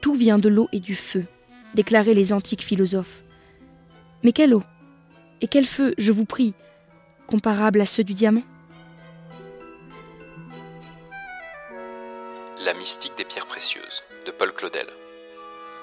Tout 0.00 0.14
vient 0.14 0.38
de 0.38 0.48
l'eau 0.48 0.68
et 0.72 0.78
du 0.78 0.94
feu, 0.94 1.24
déclaraient 1.74 2.14
les 2.14 2.32
antiques 2.32 2.62
philosophes. 2.62 3.24
Mais 4.22 4.32
quelle 4.32 4.54
eau 4.54 4.62
Et 5.40 5.48
quel 5.48 5.66
feu, 5.66 5.94
je 5.98 6.12
vous 6.12 6.24
prie, 6.24 6.54
comparable 7.26 7.80
à 7.80 7.86
ceux 7.86 8.04
du 8.04 8.14
diamant? 8.14 8.44
La 12.66 12.74
mystique 12.74 13.12
des 13.16 13.24
pierres 13.24 13.46
précieuses 13.46 14.02
de 14.26 14.32
Paul 14.32 14.52
Claudel. 14.52 14.88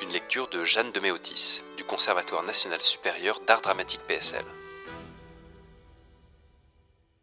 Une 0.06 0.12
lecture 0.12 0.50
de 0.50 0.66
Jeanne 0.66 0.92
de 0.94 1.00
Méotis 1.00 1.64
du 1.78 1.86
Conservatoire 1.86 2.44
national 2.46 2.82
supérieur 2.82 3.40
d'art 3.48 3.62
dramatique 3.62 4.02
PSL. 4.06 4.44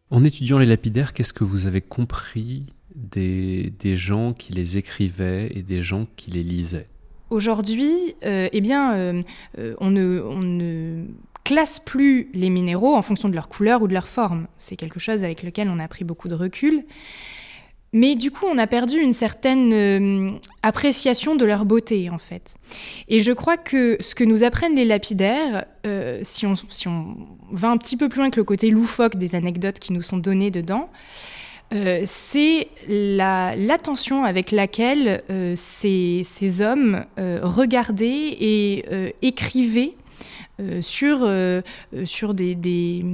En 0.09 0.25
étudiant 0.25 0.59
les 0.59 0.65
lapidaires, 0.65 1.13
qu'est-ce 1.13 1.35
que 1.35 1.45
vous 1.45 1.67
avez 1.67 1.83
compris 1.83 2.73
des, 2.95 3.71
des, 3.79 3.99
gens 3.99 4.33
qui 4.33 4.55
les 4.55 4.79
écrivaient 4.79 5.51
et 5.55 5.61
des 5.61 5.83
gens 5.83 6.07
qui 6.17 6.31
les 6.31 6.43
lisaient? 6.43 6.89
Aujourd'hui, 7.29 8.15
euh, 8.25 8.49
eh 8.51 8.63
bien, 8.63 8.95
euh, 8.95 9.23
euh, 9.59 9.75
on, 9.79 9.91
ne, 9.91 10.23
on, 10.25 10.41
ne, 10.41 11.05
classe 11.45 11.81
plus 11.81 12.31
les 12.33 12.49
minéraux 12.49 12.97
en 12.97 13.03
fonction 13.03 13.29
de 13.29 13.35
leur 13.35 13.51
couleur 13.51 13.83
ou 13.83 13.89
de 13.89 13.93
leur 13.93 14.09
forme. 14.09 14.47
C'est 14.57 14.77
quelque 14.77 14.99
chose 14.99 15.23
avec 15.23 15.43
lequel 15.43 15.69
on 15.69 15.79
a 15.79 15.87
pris 15.87 16.05
beaucoup 16.05 16.29
de 16.29 16.35
recul. 16.35 16.85
Mais 17.93 18.15
du 18.15 18.31
coup, 18.31 18.47
on 18.47 18.57
a 18.57 18.69
perdu 18.69 18.99
une 18.99 19.13
certaine 19.13 19.73
euh, 19.73 20.31
appréciation 20.63 21.35
de 21.35 21.45
leur 21.45 21.65
beauté, 21.65 22.09
en 22.09 22.19
fait. 22.19 22.55
Et 23.09 23.19
je 23.19 23.33
crois 23.33 23.57
que 23.57 23.97
ce 23.99 24.15
que 24.15 24.23
nous 24.23 24.45
apprennent 24.45 24.77
les 24.77 24.85
lapidaires, 24.85 25.65
euh, 25.87 26.21
si, 26.23 26.47
on, 26.47 26.55
va 27.51 27.69
un 27.69 27.77
petit 27.77 27.97
peu 27.97 28.09
plus 28.09 28.21
loin 28.21 28.31
que 28.31 28.39
le 28.39 28.45
côté 28.45 28.71
loufoque 28.71 29.17
des 29.17 29.35
anecdotes 29.35 29.81
qui 29.81 29.93
nous 29.93 30.03
sont 30.03 30.19
données 30.19 30.53
dedans, 30.53 30.89
euh, 31.73 32.03
c'est 32.05 32.69
l'attention 32.89 34.23
la, 34.23 34.29
avec 34.29 34.53
laquelle 34.53 35.23
ces, 35.57 36.61
hommes 36.61 37.05
regardaient 37.43 38.37
et 38.39 39.15
écrivaient 39.23 39.95
euh, 40.61 40.83
sur, 40.83 41.21
euh, 41.23 41.63
sur 42.05 42.35
des, 42.35 42.55
des, 42.55 43.05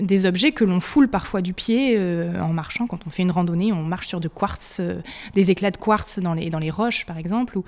des, 0.00 0.26
objets 0.26 0.52
que 0.52 0.64
l'on 0.64 0.80
foule 0.80 1.08
parfois 1.08 1.40
du 1.40 1.52
pied 1.52 1.94
euh, 1.96 2.40
en 2.40 2.52
marchant. 2.52 2.86
Quand 2.86 3.06
on 3.06 3.10
fait 3.10 3.22
une 3.22 3.30
randonnée, 3.30 3.72
on 3.72 3.82
marche 3.82 4.08
sur 4.08 4.20
de 4.20 4.28
quartz, 4.28 4.80
des 5.34 5.50
éclats 5.50 5.70
de 5.70 5.76
quartz 5.76 6.18
dans 6.18 6.34
les, 6.34 6.50
dans 6.50 6.58
les 6.58 6.70
roches, 6.70 7.06
par 7.06 7.18
exemple. 7.18 7.58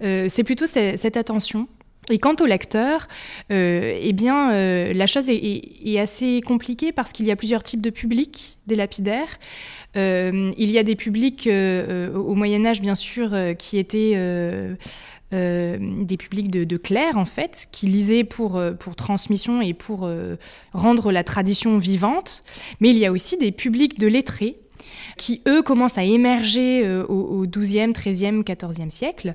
C'est 0.00 0.44
plutôt 0.44 0.66
cette, 0.66 1.16
attention 1.16 1.68
et 2.10 2.18
quant 2.18 2.34
au 2.40 2.46
lecteur, 2.46 3.08
euh, 3.50 3.98
eh 4.00 4.12
bien, 4.12 4.52
euh, 4.52 4.92
la 4.92 5.06
chose 5.06 5.28
est, 5.28 5.98
assez 5.98 6.42
compliquée 6.42 6.92
parce 6.92 7.12
qu'il 7.12 7.26
y 7.26 7.30
a 7.30 7.36
plusieurs 7.36 7.62
types 7.62 7.80
de 7.80 7.90
publics 7.90 8.58
des 8.66 8.76
lapidaires. 8.76 9.38
Euh, 9.96 10.52
il 10.58 10.70
y 10.70 10.78
a 10.78 10.82
des 10.82 10.96
publics 10.96 11.48
au 11.48 12.34
Moyen 12.34 12.66
Âge, 12.66 12.80
bien 12.80 12.94
sûr, 12.94 13.32
qui 13.58 13.78
étaient 13.78 14.18
des 15.32 16.16
publics 16.16 16.50
de, 16.50 16.76
clercs, 16.76 17.16
en 17.16 17.24
fait, 17.24 17.66
qui 17.72 17.86
lisaient 17.86 18.22
pour, 18.22 18.62
pour 18.78 18.94
transmission 18.94 19.60
et 19.60 19.74
pour 19.74 20.08
rendre 20.72 21.10
la 21.10 21.24
tradition 21.24 21.78
vivante. 21.78 22.44
Mais 22.80 22.90
il 22.90 22.98
y 22.98 23.04
a 23.04 23.10
aussi 23.10 23.36
des 23.36 23.50
publics 23.50 23.98
de 23.98 24.06
lettrés 24.06 24.58
qui, 25.16 25.42
eux, 25.48 25.62
commencent 25.62 25.98
à 25.98 26.04
émerger 26.04 26.88
au, 27.08 27.14
au 27.14 27.46
12e, 27.46 27.92
13e, 27.92 28.44
14e 28.44 28.90
siècle 28.90 29.34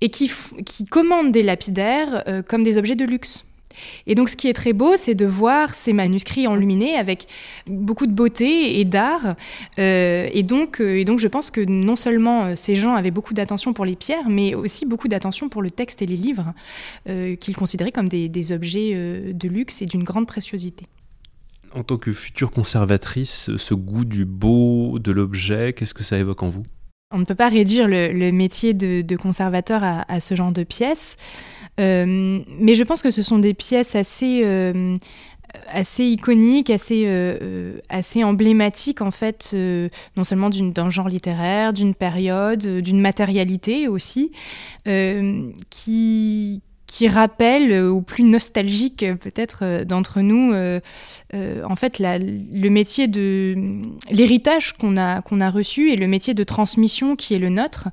et 0.00 0.10
qui, 0.10 0.30
qui 0.64 0.84
commandent 0.84 1.32
des 1.32 1.42
lapidaires 1.42 2.24
euh, 2.28 2.42
comme 2.42 2.64
des 2.64 2.78
objets 2.78 2.94
de 2.94 3.04
luxe. 3.04 3.44
Et 4.06 4.14
donc, 4.14 4.28
ce 4.28 4.36
qui 4.36 4.48
est 4.48 4.52
très 4.52 4.72
beau, 4.72 4.96
c'est 4.96 5.14
de 5.14 5.26
voir 5.26 5.74
ces 5.74 5.92
manuscrits 5.92 6.46
enluminés 6.46 6.94
avec 6.96 7.26
beaucoup 7.66 8.06
de 8.06 8.12
beauté 8.12 8.80
et 8.80 8.84
d'art. 8.84 9.36
Euh, 9.78 10.28
et, 10.32 10.42
donc, 10.42 10.80
euh, 10.80 10.98
et 10.98 11.04
donc, 11.04 11.18
je 11.18 11.28
pense 11.28 11.50
que 11.50 11.60
non 11.60 11.96
seulement 11.96 12.44
euh, 12.44 12.52
ces 12.54 12.74
gens 12.74 12.94
avaient 12.94 13.10
beaucoup 13.10 13.34
d'attention 13.34 13.72
pour 13.72 13.84
les 13.84 13.96
pierres, 13.96 14.28
mais 14.28 14.54
aussi 14.54 14.86
beaucoup 14.86 15.08
d'attention 15.08 15.48
pour 15.48 15.62
le 15.62 15.70
texte 15.70 16.02
et 16.02 16.06
les 16.06 16.16
livres, 16.16 16.52
euh, 17.08 17.36
qu'ils 17.36 17.56
considéraient 17.56 17.92
comme 17.92 18.08
des, 18.08 18.28
des 18.28 18.52
objets 18.52 18.94
de 19.32 19.48
luxe 19.48 19.82
et 19.82 19.86
d'une 19.86 20.04
grande 20.04 20.26
préciosité. 20.26 20.86
En 21.74 21.82
tant 21.82 21.98
que 21.98 22.12
future 22.12 22.50
conservatrice, 22.50 23.50
ce 23.56 23.74
goût 23.74 24.04
du 24.04 24.24
beau, 24.24 24.98
de 24.98 25.12
l'objet, 25.12 25.74
qu'est-ce 25.74 25.94
que 25.94 26.02
ça 26.02 26.18
évoque 26.18 26.42
en 26.42 26.48
vous? 26.48 26.64
On 27.10 27.18
ne 27.18 27.24
peut 27.24 27.34
pas 27.34 27.48
réduire 27.48 27.88
le, 27.88 28.12
le 28.12 28.32
métier 28.32 28.74
de, 28.74 29.02
de 29.02 29.16
conservateur 29.16 29.82
à, 29.82 30.04
à, 30.12 30.20
ce 30.20 30.34
genre 30.34 30.52
de 30.52 30.62
pièces, 30.62 31.16
mais 31.78 32.74
je 32.74 32.82
pense 32.82 33.02
que 33.02 33.10
ce 33.10 33.22
sont 33.22 33.38
des 33.38 33.54
pièces 33.54 33.94
assez, 33.94 34.42
euh, 34.44 34.96
assez 35.68 36.04
iconiques, 36.04 36.70
assez, 36.70 37.04
euh, 37.06 37.78
assez 37.88 38.24
emblématiques 38.24 39.00
en 39.00 39.10
fait, 39.10 39.52
euh, 39.54 39.88
non 40.16 40.24
seulement 40.24 40.50
d'un 40.50 40.90
genre 40.90 41.08
littéraire, 41.08 41.72
d'une 41.72 41.94
période, 41.94 42.66
d'une 42.80 43.00
matérialité 43.00 43.88
aussi, 43.88 44.32
euh, 44.86 45.50
qui, 45.70 46.62
qui 46.88 47.06
rappelle 47.06 47.70
euh, 47.70 47.90
aux 47.90 48.00
plus 48.00 48.24
nostalgiques 48.24 49.04
euh, 49.04 49.14
peut-être 49.14 49.60
euh, 49.62 49.84
d'entre 49.84 50.22
nous 50.22 50.52
euh, 50.52 50.80
euh, 51.34 51.62
en 51.68 51.76
fait 51.76 51.98
le 52.00 52.68
métier 52.70 53.06
de 53.06 53.54
l'héritage 54.10 54.72
qu'on 54.72 54.96
a 54.96 55.20
qu'on 55.20 55.42
a 55.42 55.50
reçu 55.50 55.92
et 55.92 55.96
le 55.96 56.08
métier 56.08 56.32
de 56.32 56.42
transmission 56.44 57.14
qui 57.14 57.34
est 57.34 57.38
le 57.38 57.50
nôtre 57.50 57.88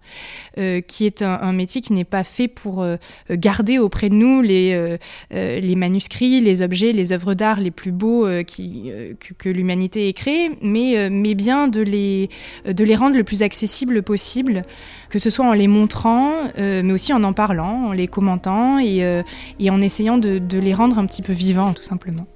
euh, 0.57 0.79
qui 0.79 1.05
est 1.05 1.21
un, 1.21 1.51
métier 1.51 1.81
qui 1.81 1.91
n'est 1.91 2.05
pas 2.05 2.23
fait 2.23 2.47
pour 2.47 2.85
garder 3.29 3.77
auprès 3.79 4.07
de 4.09 4.15
nous 4.15 4.41
les 4.41 4.97
les 5.31 5.75
manuscrits 5.75 6.39
les 6.39 6.61
objets 6.61 6.93
les 6.93 7.11
œuvres 7.11 7.33
d'art 7.33 7.59
les 7.59 7.71
plus 7.71 7.91
beaux 7.91 8.25
que, 8.25 9.49
l'humanité 9.49 10.07
ait 10.07 10.13
créés 10.13 10.51
mais 10.61 11.09
mais 11.09 11.35
bien 11.35 11.67
de 11.67 11.81
les 11.81 12.29
de 12.65 12.83
les 12.85 12.95
rendre 12.95 13.17
le 13.17 13.25
plus 13.25 13.43
accessible 13.43 14.01
possible 14.03 14.63
que 15.09 15.19
ce 15.19 15.29
soit 15.29 15.45
en 15.45 15.53
les 15.53 15.67
montrant 15.67 16.31
mais 16.57 16.93
aussi 16.93 17.11
en 17.11 17.23
en 17.23 17.33
parlant 17.33 17.87
en 17.87 17.91
les 17.91 18.07
commentant 18.07 18.79
et, 18.85 19.03
euh, 19.03 19.23
et 19.59 19.69
en 19.69 19.81
essayant 19.81 20.17
de, 20.17 20.39
les 20.57 20.73
rendre 20.73 20.97
un 20.97 21.05
petit 21.05 21.21
peu 21.21 21.33
vivants, 21.33 21.73
tout 21.73 21.83
simplement. 21.83 22.27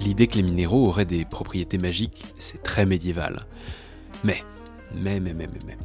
L'idée 0.00 0.26
que 0.26 0.36
les 0.36 0.42
minéraux 0.42 0.86
auraient 0.86 1.04
des 1.04 1.24
propriétés 1.24 1.78
magiques, 1.78 2.26
c'est 2.38 2.62
très 2.62 2.86
médiéval. 2.86 3.46
Mais, 4.24 4.42
mais, 4.94 5.20
mais, 5.20 5.34
mais, 5.34 5.46
mais, 5.46 5.58
mais, 5.66 5.76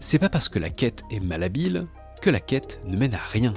c'est 0.00 0.18
pas 0.18 0.28
parce 0.28 0.48
que 0.48 0.58
la 0.58 0.70
quête 0.70 1.04
est 1.10 1.20
malhabile 1.20 1.86
que 2.20 2.30
la 2.30 2.40
quête 2.40 2.80
ne 2.86 2.96
mène 2.96 3.14
à 3.14 3.18
rien. 3.18 3.54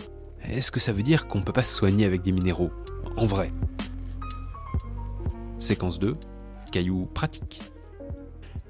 Est-ce 0.49 0.71
que 0.71 0.79
ça 0.79 0.93
veut 0.93 1.03
dire 1.03 1.27
qu'on 1.27 1.41
peut 1.41 1.53
pas 1.53 1.63
se 1.63 1.73
soigner 1.73 2.05
avec 2.05 2.21
des 2.21 2.31
minéraux 2.31 2.71
En 3.17 3.25
vrai? 3.25 3.51
Séquence 5.57 5.99
2, 5.99 6.15
cailloux 6.71 7.07
pratiques. 7.13 7.61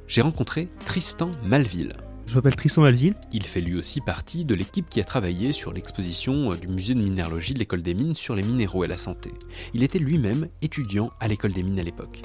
J'ai 0.08 0.22
rencontré 0.22 0.70
Tristan 0.86 1.32
Malville, 1.44 1.94
je 2.34 2.40
m'appelle 2.40 2.56
Tristan 2.56 2.82
Malville. 2.82 3.14
Il 3.32 3.44
fait 3.44 3.62
lui 3.62 3.76
aussi 3.76 4.02
partie 4.02 4.44
de 4.44 4.56
l'équipe 4.56 4.90
qui 4.90 5.00
a 5.00 5.04
travaillé 5.04 5.54
sur 5.54 5.72
l'exposition 5.72 6.56
du 6.56 6.68
musée 6.68 6.96
de 6.96 7.00
minéralogie 7.00 7.54
de 7.54 7.60
l'école 7.60 7.84
des 7.84 7.94
mines 7.94 8.16
sur 8.16 8.36
les 8.36 8.42
minéraux 8.42 8.84
et 8.84 8.88
la 8.88 8.98
santé. 8.98 9.30
Il 9.76 9.84
était 9.84 10.00
lui-même 10.00 10.48
étudiant 10.64 11.12
à 11.20 11.28
l'école 11.28 11.54
des 11.54 11.62
mines 11.62 11.78
à 11.78 11.84
l'époque. 11.84 12.24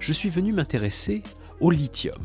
Je 0.00 0.14
suis 0.14 0.30
venu 0.30 0.54
m'intéresser 0.54 1.22
au 1.60 1.70
lithium. 1.70 2.24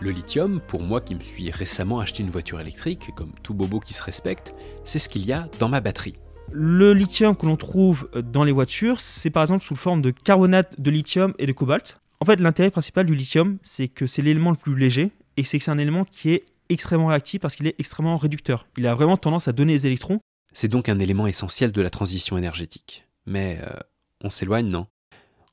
Le 0.00 0.10
lithium, 0.10 0.60
pour 0.66 0.82
moi 0.82 1.00
qui 1.00 1.14
me 1.14 1.20
suis 1.20 1.48
récemment 1.52 2.00
acheté 2.00 2.24
une 2.24 2.30
voiture 2.30 2.58
électrique, 2.58 3.12
comme 3.14 3.30
tout 3.44 3.54
bobo 3.54 3.78
qui 3.78 3.94
se 3.94 4.02
respecte, 4.02 4.52
c'est 4.84 4.98
ce 4.98 5.08
qu'il 5.08 5.24
y 5.24 5.32
a 5.32 5.48
dans 5.60 5.68
ma 5.68 5.80
batterie. 5.80 6.16
Le 6.50 6.92
lithium 6.92 7.36
que 7.36 7.46
l'on 7.46 7.56
trouve 7.56 8.10
dans 8.20 8.42
les 8.42 8.50
voitures, 8.50 9.00
c'est 9.00 9.30
par 9.30 9.44
exemple 9.44 9.64
sous 9.64 9.76
forme 9.76 10.02
de 10.02 10.10
carbonate 10.10 10.80
de 10.80 10.90
lithium 10.90 11.34
et 11.38 11.46
de 11.46 11.52
cobalt. 11.52 12.00
En 12.18 12.26
fait, 12.26 12.40
l'intérêt 12.40 12.72
principal 12.72 13.06
du 13.06 13.14
lithium, 13.14 13.58
c'est 13.62 13.86
que 13.86 14.08
c'est 14.08 14.22
l'élément 14.22 14.50
le 14.50 14.56
plus 14.56 14.74
léger, 14.74 15.12
et 15.36 15.44
c'est 15.44 15.58
que 15.58 15.64
c'est 15.64 15.70
un 15.70 15.78
élément 15.78 16.04
qui 16.04 16.30
est 16.30 16.44
extrêmement 16.68 17.08
réactif 17.08 17.40
parce 17.40 17.56
qu'il 17.56 17.66
est 17.66 17.74
extrêmement 17.78 18.16
réducteur. 18.16 18.66
Il 18.76 18.86
a 18.86 18.94
vraiment 18.94 19.16
tendance 19.16 19.48
à 19.48 19.52
donner 19.52 19.74
des 19.74 19.86
électrons. 19.86 20.20
C'est 20.52 20.68
donc 20.68 20.88
un 20.88 20.98
élément 20.98 21.26
essentiel 21.26 21.72
de 21.72 21.82
la 21.82 21.90
transition 21.90 22.36
énergétique. 22.36 23.06
Mais 23.26 23.60
euh, 23.62 23.76
on 24.22 24.30
s'éloigne, 24.30 24.68
non? 24.68 24.86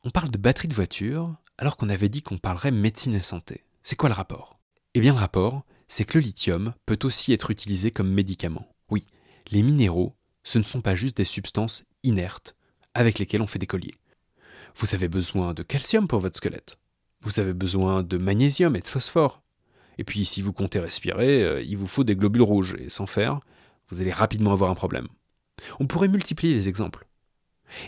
On 0.03 0.10
parle 0.10 0.29
de 0.29 0.38
batterie 0.38 0.67
de 0.67 0.74
voiture 0.74 1.36
alors 1.57 1.77
qu'on 1.77 1.89
avait 1.89 2.10
dit 2.10 2.22
qu'on 2.22 2.38
parlerait 2.38 2.72
médecine 2.72 3.15
et 3.15 3.22
santé. 3.22 3.63
C'est 3.84 3.96
quoi 3.96 4.10
le 4.10 4.15
rapport? 4.15 4.60
Eh 4.93 5.00
bien 5.00 5.13
le 5.13 5.19
rapport, 5.19 5.63
c'est 5.88 6.05
que 6.05 6.17
le 6.17 6.24
lithium 6.24 6.74
peut 6.86 7.00
aussi 7.03 7.34
être 7.34 7.51
utilisé 7.51 7.91
comme 7.91 8.12
médicament. 8.12 8.67
Oui, 8.89 9.05
les 9.51 9.63
minéraux, 9.63 10.15
ce 10.43 10.57
ne 10.57 10.63
sont 10.63 10.81
pas 10.81 10.96
juste 10.96 11.17
des 11.17 11.25
substances 11.25 11.86
inertes 12.03 12.55
avec 12.93 13.19
lesquelles 13.19 13.41
on 13.41 13.48
fait 13.48 13.60
des 13.60 13.67
colliers. 13.67 13.96
Vous 14.75 14.93
avez 14.96 15.07
besoin 15.07 15.53
de 15.53 15.63
calcium 15.63 16.07
pour 16.07 16.19
votre 16.19 16.38
squelette. 16.38 16.77
Vous 17.22 17.39
avez 17.39 17.53
besoin 17.53 18.03
de 18.03 18.17
magnésium 18.17 18.75
et 18.75 18.79
de 18.79 18.88
phosphore. 18.88 19.41
Et 19.98 20.04
puis, 20.04 20.25
si 20.25 20.42
vous 20.42 20.54
comptez 20.54 20.80
respirer, 20.80 21.44
euh, 21.44 21.62
il 21.62 21.77
vous 21.77 21.88
faut 21.88 22.04
des 22.04 22.16
globules 22.16 22.42
rouges, 22.42 22.75
et 22.80 22.89
sans 22.89 23.08
faire, 23.08 23.39
vous 23.89 24.01
allez 24.01 24.12
rapidement 24.12 24.51
avoir 24.51 24.70
un 24.70 24.75
problème. 24.75 25.08
On 25.80 25.88
pourrait 25.88 26.08
multiplier 26.08 26.54
les 26.54 26.68
exemples. 26.68 27.08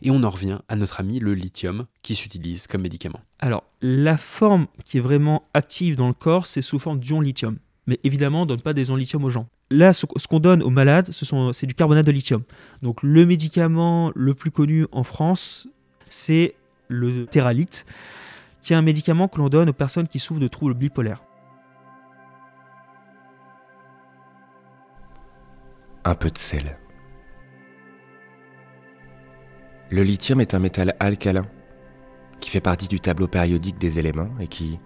Et 0.02 0.12
on 0.12 0.24
en 0.24 0.30
revient 0.30 0.60
à 0.68 0.76
notre 0.76 1.00
ami 1.00 1.20
le 1.20 1.34
lithium 1.34 1.86
qui 2.02 2.16
s'utilise 2.16 2.68
comme 2.68 2.82
médicament. 2.82 3.22
Alors, 3.40 3.64
la 3.82 4.18
forme 4.18 4.68
qui 4.84 4.98
est 4.98 5.02
vraiment 5.02 5.44
active 5.54 5.96
dans 5.96 6.08
le 6.08 6.14
corps, 6.14 6.48
c'est 6.48 6.62
sous 6.62 6.80
forme 6.80 7.00
d'ion 7.00 7.22
lithium. 7.22 7.58
Mais 7.88 8.00
évidemment, 8.04 8.40
on 8.40 8.44
ne 8.44 8.50
donne 8.50 8.62
pas 8.62 8.74
des 8.74 8.90
ions 8.90 8.96
lithium 8.96 9.24
aux 9.24 9.30
gens. 9.30 9.48
Là, 9.72 9.94
ce, 9.94 10.06
qu'on 10.06 10.40
donne 10.40 10.64
aux 10.64 10.70
malades, 10.70 11.12
c'est 11.12 11.66
du 11.66 11.76
carbonate 11.76 12.06
de 12.06 12.12
lithium. 12.12 12.44
Donc, 12.82 13.02
le 13.04 13.26
médicament 13.26 14.12
le 14.16 14.34
plus 14.34 14.52
connu 14.52 14.86
en 14.92 15.04
France, 15.04 15.68
c'est 16.10 16.56
le 16.88 17.26
Teralite, 17.28 17.86
qui 18.62 18.74
est 18.74 18.76
un 18.76 18.82
médicament 18.82 19.28
que 19.28 19.38
l'on 19.38 19.50
donne 19.50 19.70
aux 19.70 19.74
personnes 19.74 20.08
qui 20.08 20.20
souffrent 20.20 20.42
de 20.42 20.48
troubles 20.48 20.74
bipolaires. 20.74 21.24
Un 26.06 26.16
peu 26.16 26.30
de 26.30 26.38
sel. 26.38 26.78
Le 29.90 30.04
lithium 30.04 30.40
est 30.40 30.54
un 30.54 30.60
métal 30.60 30.96
alcalin 31.00 31.46
qui 32.40 32.50
fait 32.50 32.62
partie 32.62 32.88
du 32.88 33.00
tableau 33.00 33.28
périodique 33.28 33.80
des 33.80 34.00
éléments 34.00 34.30
et 34.40 34.48
qui, 34.48 34.80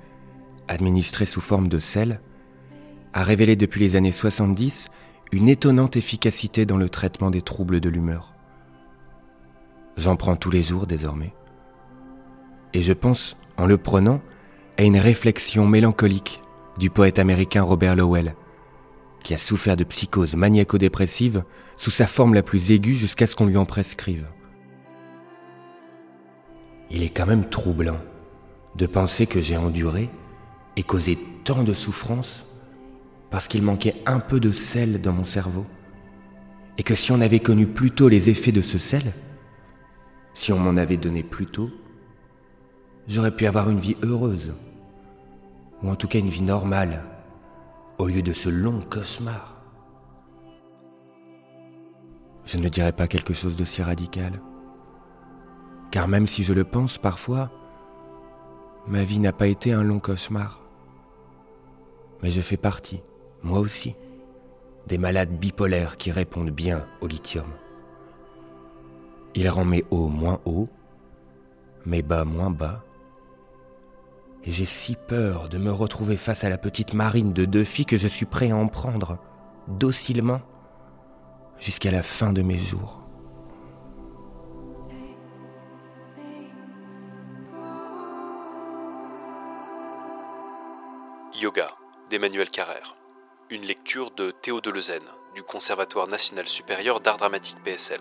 administré 0.67 1.25
sous 1.25 1.41
forme 1.41 1.67
de 1.67 1.79
sel, 1.79 2.19
a 3.13 3.23
révélé 3.23 3.55
depuis 3.55 3.79
les 3.79 3.95
années 3.95 4.11
70 4.11 4.89
une 5.31 5.49
étonnante 5.49 5.97
efficacité 5.97 6.65
dans 6.65 6.77
le 6.77 6.89
traitement 6.89 7.31
des 7.31 7.41
troubles 7.41 7.79
de 7.79 7.89
l'humeur. 7.89 8.33
J'en 9.97 10.15
prends 10.15 10.35
tous 10.35 10.49
les 10.49 10.63
jours 10.63 10.87
désormais. 10.87 11.33
Et 12.73 12.81
je 12.81 12.93
pense, 12.93 13.37
en 13.57 13.65
le 13.65 13.77
prenant, 13.77 14.21
à 14.77 14.83
une 14.83 14.97
réflexion 14.97 15.67
mélancolique 15.67 16.41
du 16.77 16.89
poète 16.89 17.19
américain 17.19 17.61
Robert 17.61 17.95
Lowell, 17.95 18.35
qui 19.23 19.33
a 19.33 19.37
souffert 19.37 19.77
de 19.77 19.83
psychose 19.83 20.35
maniaco-dépressive 20.35 21.43
sous 21.77 21.91
sa 21.91 22.07
forme 22.07 22.33
la 22.33 22.43
plus 22.43 22.71
aiguë 22.71 22.95
jusqu'à 22.95 23.25
ce 23.25 23.35
qu'on 23.35 23.45
lui 23.45 23.57
en 23.57 23.65
prescrive. 23.65 24.27
Il 26.91 27.03
est 27.03 27.09
quand 27.09 27.25
même 27.25 27.49
troublant 27.49 27.99
de 28.75 28.85
penser 28.85 29.25
que 29.25 29.41
j'ai 29.41 29.57
enduré 29.57 30.09
et 30.75 30.83
causé 30.83 31.17
tant 31.43 31.63
de 31.63 31.73
souffrances 31.73 32.45
parce 33.29 33.47
qu'il 33.47 33.63
manquait 33.63 33.95
un 34.05 34.19
peu 34.19 34.39
de 34.39 34.51
sel 34.51 35.01
dans 35.01 35.11
mon 35.11 35.25
cerveau, 35.25 35.65
et 36.77 36.83
que 36.83 36.93
si 36.93 37.11
on 37.11 37.19
avait 37.19 37.39
connu 37.39 37.65
plus 37.65 37.89
tôt 37.89 38.07
les 38.07 38.29
effets 38.29 38.51
de 38.51 38.61
ce 38.61 38.77
sel, 38.77 39.13
si 40.35 40.53
on 40.53 40.59
m'en 40.59 40.77
avait 40.77 40.97
donné 40.97 41.23
plus 41.23 41.47
tôt, 41.47 41.71
j'aurais 43.07 43.35
pu 43.35 43.47
avoir 43.47 43.71
une 43.71 43.79
vie 43.79 43.97
heureuse, 44.03 44.53
ou 45.81 45.89
en 45.89 45.95
tout 45.95 46.07
cas 46.07 46.19
une 46.19 46.29
vie 46.29 46.43
normale, 46.43 47.03
au 47.97 48.07
lieu 48.07 48.21
de 48.21 48.33
ce 48.33 48.49
long 48.49 48.81
cauchemar. 48.81 49.61
Je 52.45 52.57
ne 52.57 52.69
dirais 52.69 52.91
pas 52.91 53.07
quelque 53.07 53.33
chose 53.33 53.55
d'aussi 53.55 53.81
radical, 53.81 54.33
car 55.91 56.07
même 56.07 56.27
si 56.27 56.43
je 56.43 56.53
le 56.53 56.63
pense 56.63 56.97
parfois, 56.97 57.49
ma 58.87 59.03
vie 59.03 59.19
n'a 59.19 59.31
pas 59.31 59.47
été 59.47 59.71
un 59.71 59.83
long 59.83 59.99
cauchemar, 59.99 60.61
mais 62.21 62.31
je 62.31 62.41
fais 62.41 62.57
partie 62.57 63.01
moi 63.43 63.59
aussi, 63.59 63.95
des 64.87 64.97
malades 64.97 65.37
bipolaires 65.37 65.97
qui 65.97 66.11
répondent 66.11 66.49
bien 66.49 66.87
au 67.01 67.07
lithium. 67.07 67.47
Il 69.35 69.49
rend 69.49 69.65
mes 69.65 69.83
hauts 69.91 70.07
moins 70.07 70.39
hauts, 70.45 70.69
mes 71.85 72.01
bas 72.01 72.23
moins 72.23 72.51
bas. 72.51 72.83
Et 74.45 74.51
j'ai 74.51 74.65
si 74.65 74.95
peur 74.95 75.49
de 75.49 75.57
me 75.57 75.71
retrouver 75.71 76.17
face 76.17 76.43
à 76.43 76.49
la 76.49 76.57
petite 76.57 76.93
marine 76.93 77.33
de 77.33 77.45
deux 77.45 77.63
filles 77.63 77.85
que 77.85 77.97
je 77.97 78.07
suis 78.07 78.25
prêt 78.25 78.51
à 78.51 78.57
en 78.57 78.67
prendre, 78.67 79.17
docilement, 79.67 80.41
jusqu'à 81.59 81.91
la 81.91 82.03
fin 82.03 82.33
de 82.33 82.41
mes 82.41 82.59
jours. 82.59 82.99
Yoga 91.41 91.71
d'Emmanuel 92.09 92.49
Carrère 92.49 92.95
une 93.53 93.65
lecture 93.65 94.09
de 94.09 94.31
Théo 94.31 94.61
Deleuzen, 94.61 95.03
du 95.35 95.43
Conservatoire 95.43 96.07
national 96.07 96.47
supérieur 96.47 97.01
d'art 97.01 97.17
dramatique 97.17 97.61
PSL. 97.63 97.99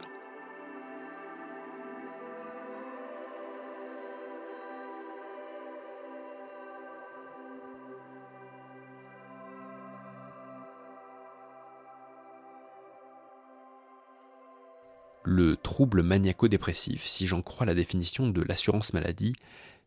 Le 15.24 15.56
trouble 15.56 16.02
maniaco-dépressif, 16.02 17.06
si 17.06 17.26
j'en 17.26 17.42
crois 17.42 17.66
la 17.66 17.74
définition 17.74 18.28
de 18.28 18.42
l'assurance 18.42 18.92
maladie, 18.92 19.34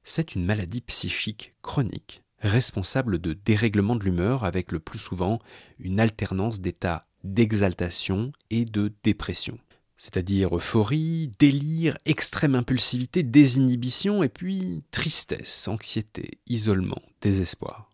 c'est 0.03 0.35
une 0.35 0.45
maladie 0.45 0.81
psychique 0.81 1.53
chronique 1.61 2.23
responsable 2.45 3.19
de 3.19 3.33
dérèglement 3.33 3.95
de 3.95 4.03
l'humeur 4.03 4.43
avec 4.43 4.71
le 4.71 4.79
plus 4.79 4.99
souvent 4.99 5.39
une 5.79 5.99
alternance 5.99 6.59
d'états 6.61 7.07
d'exaltation 7.23 8.31
et 8.51 8.65
de 8.65 8.93
dépression. 9.03 9.57
C'est-à-dire 9.97 10.55
euphorie, 10.55 11.31
délire, 11.39 11.97
extrême 12.05 12.55
impulsivité, 12.55 13.23
désinhibition 13.23 14.23
et 14.23 14.29
puis 14.29 14.83
tristesse, 14.91 15.67
anxiété, 15.67 16.39
isolement, 16.47 17.01
désespoir. 17.21 17.89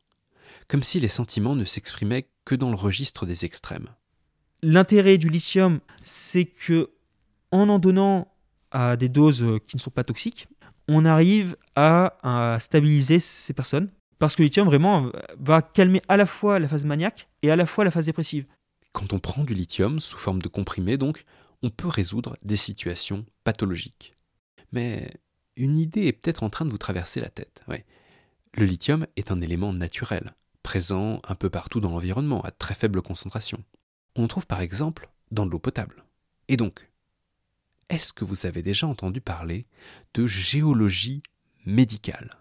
Comme 0.67 0.83
si 0.83 0.99
les 0.99 1.07
sentiments 1.07 1.55
ne 1.55 1.65
s'exprimaient 1.65 2.27
que 2.43 2.55
dans 2.55 2.69
le 2.69 2.75
registre 2.75 3.25
des 3.25 3.45
extrêmes. 3.45 3.87
L'intérêt 4.63 5.17
du 5.17 5.29
lithium, 5.29 5.79
c'est 6.03 6.45
que 6.45 6.89
en 7.51 7.69
en 7.69 7.79
donnant 7.79 8.27
à 8.71 8.97
des 8.97 9.09
doses 9.09 9.45
qui 9.67 9.75
ne 9.75 9.81
sont 9.81 9.89
pas 9.89 10.03
toxiques, 10.03 10.47
on 10.87 11.05
arrive 11.05 11.55
à 11.75 12.57
stabiliser 12.59 13.19
ces 13.19 13.53
personnes 13.53 13.89
parce 14.19 14.35
que 14.35 14.43
le 14.43 14.45
lithium 14.45 14.67
vraiment 14.67 15.11
va 15.39 15.61
calmer 15.61 16.01
à 16.07 16.15
la 16.15 16.25
fois 16.25 16.59
la 16.59 16.67
phase 16.67 16.85
maniaque 16.85 17.27
et 17.41 17.49
à 17.49 17.55
la 17.55 17.65
fois 17.65 17.83
la 17.83 17.91
phase 17.91 18.05
dépressive. 18.05 18.45
Quand 18.91 19.13
on 19.13 19.19
prend 19.19 19.43
du 19.43 19.53
lithium 19.53 19.99
sous 19.99 20.17
forme 20.17 20.41
de 20.41 20.47
comprimé, 20.47 20.97
donc, 20.97 21.23
on 21.63 21.69
peut 21.69 21.87
résoudre 21.87 22.37
des 22.43 22.57
situations 22.57 23.25
pathologiques. 23.43 24.15
Mais 24.71 25.11
une 25.55 25.77
idée 25.77 26.05
est 26.07 26.13
peut-être 26.13 26.43
en 26.43 26.49
train 26.49 26.65
de 26.65 26.69
vous 26.71 26.77
traverser 26.77 27.19
la 27.19 27.29
tête. 27.29 27.63
Le 28.53 28.65
lithium 28.65 29.07
est 29.15 29.31
un 29.31 29.41
élément 29.41 29.73
naturel, 29.73 30.31
présent 30.61 31.21
un 31.27 31.35
peu 31.35 31.49
partout 31.49 31.79
dans 31.79 31.89
l'environnement 31.89 32.41
à 32.41 32.51
très 32.51 32.75
faible 32.75 33.01
concentration. 33.01 33.63
On 34.15 34.23
le 34.23 34.27
trouve 34.27 34.45
par 34.45 34.61
exemple 34.61 35.09
dans 35.31 35.45
de 35.45 35.51
l'eau 35.51 35.59
potable. 35.59 36.03
Et 36.47 36.57
donc, 36.57 36.90
est-ce 37.91 38.13
que 38.13 38.23
vous 38.23 38.45
avez 38.45 38.61
déjà 38.63 38.87
entendu 38.87 39.21
parler 39.21 39.65
de 40.13 40.25
géologie 40.25 41.21
médicale? 41.65 42.31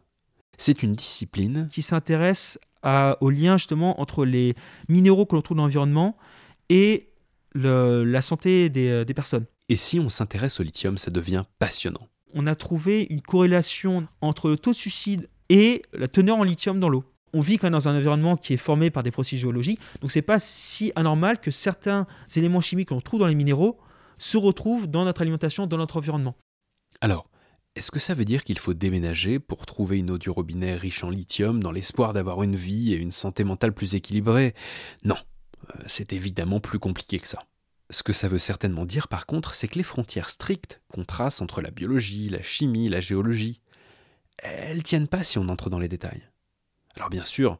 C'est 0.57 0.83
une 0.83 0.95
discipline 0.95 1.69
qui 1.71 1.83
s'intéresse 1.83 2.59
au 2.85 3.31
lien 3.31 3.59
justement 3.59 4.01
entre 4.01 4.25
les 4.25 4.55
minéraux 4.89 5.27
que 5.27 5.35
l'on 5.35 5.43
trouve 5.43 5.57
dans 5.57 5.65
l'environnement 5.65 6.17
et 6.69 7.09
la 7.55 8.23
santé 8.23 8.71
des, 8.71 9.05
des 9.05 9.15
personnes. 9.15 9.45
Et 9.69 9.77
si 9.77 9.99
on 9.99 10.09
s'intéresse 10.09 10.61
au 10.61 10.63
lithium, 10.63 10.97
ça 10.97 11.11
devient 11.11 11.45
passionnant. 11.59 12.09
On 12.33 12.47
a 12.47 12.55
trouvé 12.55 13.07
une 13.11 13.21
corrélation 13.21 14.07
entre 14.21 14.49
le 14.49 14.57
taux 14.57 14.71
de 14.71 14.77
suicide 14.77 15.29
et 15.49 15.83
la 15.93 16.07
teneur 16.07 16.37
en 16.37 16.45
lithium 16.45 16.79
dans 16.79 16.89
l'eau. 16.89 17.05
On 17.33 17.41
vit 17.41 17.59
quand 17.59 17.67
même 17.67 17.73
dans 17.73 17.89
un 17.89 17.97
environnement 17.97 18.37
qui 18.37 18.55
est 18.55 18.57
formé 18.57 18.91
par 18.91 19.03
des 19.03 19.11
processus 19.11 19.41
géologiques, 19.41 19.81
donc 20.01 20.11
c'est 20.11 20.23
pas 20.23 20.39
si 20.39 20.93
anormal 20.97 21.41
que 21.41 21.51
certains 21.51 22.07
éléments 22.37 22.61
chimiques 22.61 22.89
que 22.89 22.95
l'on 22.95 23.01
trouve 23.01 23.21
dans 23.21 23.27
les 23.27 23.35
minéraux 23.35 23.79
se 24.21 24.37
retrouvent 24.37 24.87
dans 24.87 25.05
notre 25.05 25.23
alimentation, 25.23 25.67
dans 25.67 25.79
notre 25.79 25.97
environnement. 25.97 26.37
Alors, 27.01 27.29
est-ce 27.75 27.91
que 27.91 27.99
ça 27.99 28.15
veut 28.15 28.25
dire 28.25 28.45
qu'il 28.45 28.59
faut 28.59 28.75
déménager 28.75 29.39
pour 29.39 29.65
trouver 29.65 29.99
une 29.99 30.11
eau 30.11 30.19
du 30.19 30.31
robinet 30.31 30.77
riche 30.77 31.03
en 31.05 31.11
lithium 31.11 31.63
dans 31.63 31.73
l'espoir 31.73 32.13
d'avoir 32.13 32.43
une 32.43 32.57
vie 32.57 32.93
et 32.93 32.97
une 32.97 33.13
santé 33.13 33.45
mentale 33.45 33.73
plus 33.73 33.95
équilibrées 33.95 34.55
Non, 35.05 35.17
euh, 35.17 35.83
c'est 35.87 36.13
évidemment 36.13 36.61
plus 36.61 36.79
compliqué 36.79 37.19
que 37.19 37.29
ça. 37.29 37.45
Ce 37.89 38.03
que 38.03 38.13
ça 38.13 38.29
veut 38.29 38.39
certainement 38.39 38.87
dire 38.87 39.09
par 39.09 39.27
contre, 39.27 39.55
c'est 39.55 39.69
que 39.69 39.79
les 39.79 39.85
frontières 39.85 40.31
strictes 40.31 40.81
qu'on 40.89 41.05
trace 41.05 41.41
entre 41.41 41.61
la 41.61 41.71
biologie, 41.71 42.29
la 42.29 42.43
chimie, 42.43 42.89
la 42.89 43.01
géologie, 43.01 43.61
elles 44.43 44.83
tiennent 44.83 45.09
pas 45.09 45.25
si 45.25 45.39
on 45.39 45.49
entre 45.49 45.71
dans 45.71 45.79
les 45.79 45.89
détails. 45.89 46.29
Alors 46.97 47.09
bien 47.09 47.25
sûr, 47.25 47.59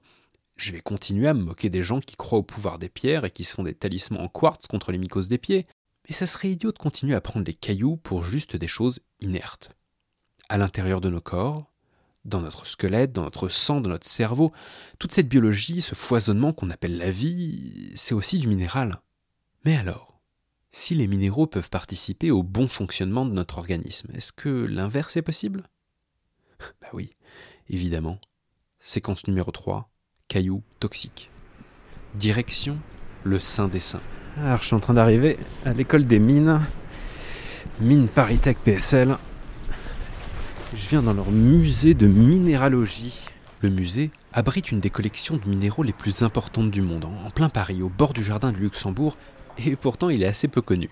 je 0.57 0.73
vais 0.73 0.81
continuer 0.81 1.29
à 1.29 1.35
me 1.35 1.43
moquer 1.43 1.71
des 1.71 1.83
gens 1.83 2.01
qui 2.01 2.17
croient 2.17 2.39
au 2.39 2.43
pouvoir 2.43 2.79
des 2.79 2.89
pierres 2.89 3.25
et 3.25 3.31
qui 3.31 3.45
se 3.45 3.55
font 3.55 3.63
des 3.63 3.75
talismans 3.75 4.21
en 4.21 4.29
quartz 4.29 4.67
contre 4.67 4.93
les 4.93 4.99
mycoses 4.99 5.29
des 5.29 5.39
pieds, 5.39 5.67
mais 6.11 6.17
ça 6.17 6.27
serait 6.27 6.51
idiot 6.51 6.73
de 6.73 6.79
continuer 6.79 7.15
à 7.15 7.21
prendre 7.21 7.47
les 7.47 7.55
cailloux 7.55 7.97
pour 7.97 8.25
juste 8.25 8.57
des 8.57 8.67
choses 8.67 9.01
inertes 9.21 9.71
à 10.49 10.59
l'intérieur 10.59 11.01
de 11.01 11.09
nos 11.09 11.21
corps, 11.21 11.73
dans 12.25 12.41
notre 12.41 12.67
squelette, 12.67 13.13
dans 13.13 13.23
notre 13.23 13.49
sang, 13.49 13.81
dans 13.81 13.91
notre 13.91 14.09
cerveau. 14.09 14.51
Toute 14.99 15.13
cette 15.13 15.29
biologie, 15.29 15.81
ce 15.81 15.95
foisonnement 15.95 16.53
qu'on 16.53 16.71
appelle 16.71 16.99
la 16.99 17.13
vie, 17.13 17.93
c'est 17.95 18.15
aussi 18.15 18.41
du 18.41 18.49
minéral. 18.49 19.01
Mais 19.65 19.77
alors, 19.77 20.21
si 20.71 20.97
les 20.97 21.07
minéraux 21.07 21.47
peuvent 21.47 21.71
participer 21.71 22.33
au 22.33 22.43
bon 22.43 22.67
fonctionnement 22.67 23.25
de 23.25 23.33
notre 23.33 23.59
organisme, 23.59 24.11
est-ce 24.13 24.33
que 24.33 24.49
l'inverse 24.49 25.17
est 25.17 25.23
possible? 25.23 25.69
Bah 26.81 26.89
oui, 26.93 27.11
évidemment. 27.69 28.19
Séquence 28.81 29.29
numéro 29.29 29.53
3, 29.53 29.89
cailloux 30.27 30.65
toxiques. 30.81 31.31
Direction, 32.17 32.81
le 33.23 33.39
sein 33.39 33.69
des 33.69 33.79
seins. 33.79 34.03
Alors 34.39 34.61
je 34.61 34.67
suis 34.67 34.75
en 34.75 34.81
train 34.81 34.95
d'arriver 34.95 35.39
à 35.65 35.73
l'école 35.73 36.07
des 36.07 36.19
mines. 36.19 36.61
Mine 37.81 38.09
Paritech 38.09 38.59
PSL. 38.59 39.17
Je 40.75 40.89
viens 40.89 41.03
dans 41.03 41.13
leur 41.13 41.31
musée 41.31 41.95
de 41.95 42.07
minéralogie. 42.07 43.23
Le 43.61 43.71
musée 43.71 44.11
abrite 44.33 44.71
une 44.71 44.81
des 44.81 44.89
collections 44.89 45.37
de 45.37 45.49
minéraux 45.49 45.83
les 45.83 45.93
plus 45.93 46.23
importantes 46.23 46.71
du 46.71 46.81
monde, 46.81 47.05
en 47.05 47.31
plein 47.31 47.49
Paris, 47.49 47.83
au 47.83 47.89
bord 47.89 48.13
du 48.13 48.23
jardin 48.23 48.53
du 48.53 48.61
Luxembourg, 48.61 49.17
et 49.59 49.77
pourtant 49.77 50.09
il 50.09 50.23
est 50.23 50.27
assez 50.27 50.49
peu 50.49 50.63
connu. 50.63 50.89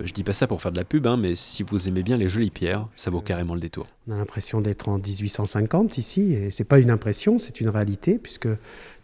Euh, 0.00 0.06
je 0.06 0.12
dis 0.12 0.24
pas 0.24 0.32
ça 0.32 0.46
pour 0.46 0.62
faire 0.62 0.72
de 0.72 0.78
la 0.78 0.84
pub, 0.84 1.06
hein, 1.06 1.16
mais 1.16 1.34
si 1.34 1.62
vous 1.62 1.88
aimez 1.88 2.02
bien 2.02 2.16
les 2.16 2.28
jolies 2.28 2.50
pierres, 2.50 2.86
ça 2.96 3.10
vaut 3.10 3.20
carrément 3.20 3.54
le 3.54 3.60
détour. 3.60 3.86
On 4.08 4.12
a 4.12 4.16
l'impression 4.16 4.60
d'être 4.60 4.88
en 4.88 4.98
1850 4.98 5.98
ici, 5.98 6.32
et 6.32 6.50
c'est 6.50 6.64
pas 6.64 6.78
une 6.78 6.90
impression, 6.90 7.36
c'est 7.36 7.60
une 7.60 7.68
réalité, 7.68 8.18
puisque 8.18 8.48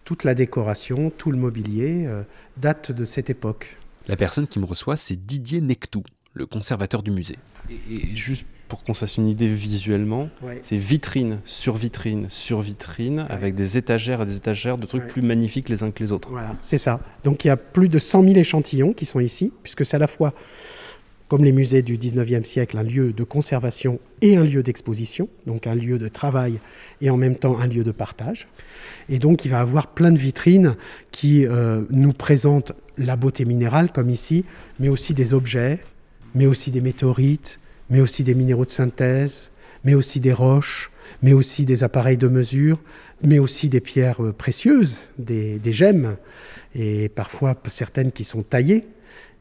toute 0.04 0.24
la 0.24 0.34
décoration, 0.34 1.10
tout 1.10 1.30
le 1.30 1.38
mobilier 1.38 2.04
euh, 2.06 2.22
date 2.56 2.92
de 2.92 3.04
cette 3.04 3.30
époque. 3.30 3.76
La 4.08 4.16
personne 4.16 4.46
qui 4.48 4.58
me 4.58 4.64
reçoit, 4.64 4.96
c'est 4.96 5.16
Didier 5.26 5.60
Nectou, 5.60 6.02
le 6.34 6.46
conservateur 6.46 7.02
du 7.02 7.10
musée. 7.10 7.36
Et, 7.70 8.14
juste 8.16 8.46
pour 8.68 8.82
qu'on 8.82 8.94
se 8.94 9.00
fasse 9.00 9.18
une 9.18 9.28
idée 9.28 9.48
visuellement, 9.48 10.28
Ouais. 10.42 10.58
c'est 10.62 10.76
vitrine 10.78 11.38
sur 11.44 11.76
vitrine 11.76 12.26
sur 12.30 12.60
vitrine, 12.62 13.26
avec 13.28 13.54
des 13.54 13.76
étagères 13.78 14.22
et 14.22 14.26
des 14.26 14.36
étagères 14.36 14.78
de 14.78 14.86
trucs 14.86 15.02
Ouais. 15.02 15.08
plus 15.08 15.22
magnifiques 15.22 15.68
les 15.68 15.82
uns 15.84 15.90
que 15.90 16.02
les 16.02 16.10
autres. 16.10 16.30
Voilà, 16.30 16.56
c'est 16.62 16.78
ça. 16.78 17.00
Donc 17.22 17.44
il 17.44 17.48
y 17.48 17.50
a 17.50 17.56
plus 17.56 17.88
de 17.88 17.98
100 17.98 18.22
000 18.24 18.36
échantillons 18.36 18.92
qui 18.94 19.04
sont 19.04 19.20
ici, 19.20 19.52
puisque 19.62 19.84
c'est 19.84 19.96
à 19.96 20.00
la 20.00 20.06
fois, 20.08 20.32
comme 21.28 21.44
les 21.44 21.52
musées 21.52 21.82
du 21.82 21.96
19e 21.98 22.44
siècle, 22.44 22.76
un 22.78 22.82
lieu 22.82 23.12
de 23.12 23.24
conservation 23.24 24.00
et 24.22 24.36
un 24.36 24.44
lieu 24.44 24.62
d'exposition, 24.62 25.28
donc 25.46 25.66
un 25.66 25.74
lieu 25.74 25.98
de 25.98 26.08
travail 26.08 26.58
et 27.02 27.10
en 27.10 27.16
même 27.18 27.36
temps 27.36 27.58
un 27.58 27.66
lieu 27.66 27.84
de 27.84 27.92
partage. 27.92 28.48
Et 29.08 29.18
donc 29.18 29.44
il 29.44 29.50
va 29.50 29.60
avoir 29.60 29.88
plein 29.88 30.10
de 30.10 30.18
vitrines 30.18 30.76
qui 31.10 31.46
euh, 31.46 31.82
nous 31.90 32.12
présentent 32.12 32.72
la 32.98 33.16
beauté 33.16 33.44
minérale, 33.44 33.90
comme 33.92 34.10
ici, 34.10 34.44
mais 34.78 34.88
aussi 34.88 35.14
des 35.14 35.34
objets, 35.34 35.80
mais 36.34 36.46
aussi 36.46 36.70
des 36.70 36.80
météorites, 36.80 37.58
mais 37.90 38.00
aussi 38.00 38.24
des 38.24 38.34
minéraux 38.34 38.64
de 38.64 38.70
synthèse, 38.70 39.50
mais 39.84 39.94
aussi 39.94 40.20
des 40.20 40.32
roches, 40.32 40.90
mais 41.22 41.32
aussi 41.32 41.64
des 41.64 41.84
appareils 41.84 42.16
de 42.16 42.28
mesure, 42.28 42.78
mais 43.22 43.38
aussi 43.38 43.68
des 43.68 43.80
pierres 43.80 44.22
euh, 44.22 44.32
précieuses, 44.32 45.10
des, 45.18 45.58
des 45.58 45.72
gemmes, 45.72 46.16
et 46.74 47.08
parfois 47.08 47.56
certaines 47.66 48.12
qui 48.12 48.24
sont 48.24 48.42
taillées, 48.42 48.86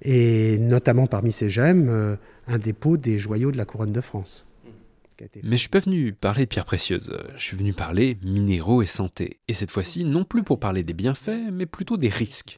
et 0.01 0.57
notamment 0.59 1.07
parmi 1.07 1.31
ces 1.31 1.49
gemmes, 1.49 1.87
euh, 1.89 2.15
un 2.47 2.57
dépôt 2.57 2.97
des 2.97 3.19
joyaux 3.19 3.51
de 3.51 3.57
la 3.57 3.65
couronne 3.65 3.91
de 3.91 4.01
France. 4.01 4.45
qui 4.47 4.61
a 4.61 4.81
été 4.81 5.10
fait. 5.10 5.10
Mais 5.43 5.57
je 5.57 5.61
suis 5.61 5.69
pas 5.69 5.79
venu 5.79 6.13
parler 6.13 6.45
de 6.45 6.49
pierres 6.49 6.65
précieuses, 6.65 7.11
je 7.37 7.43
suis 7.43 7.57
venu 7.57 7.73
parler 7.73 8.17
minéraux 8.23 8.81
et 8.81 8.87
santé. 8.87 9.39
Et 9.47 9.53
cette 9.53 9.71
fois-ci, 9.71 10.03
non 10.03 10.23
plus 10.23 10.43
pour 10.43 10.59
parler 10.59 10.83
des 10.83 10.93
bienfaits, 10.93 11.51
mais 11.51 11.65
plutôt 11.65 11.97
des 11.97 12.09
risques. 12.09 12.57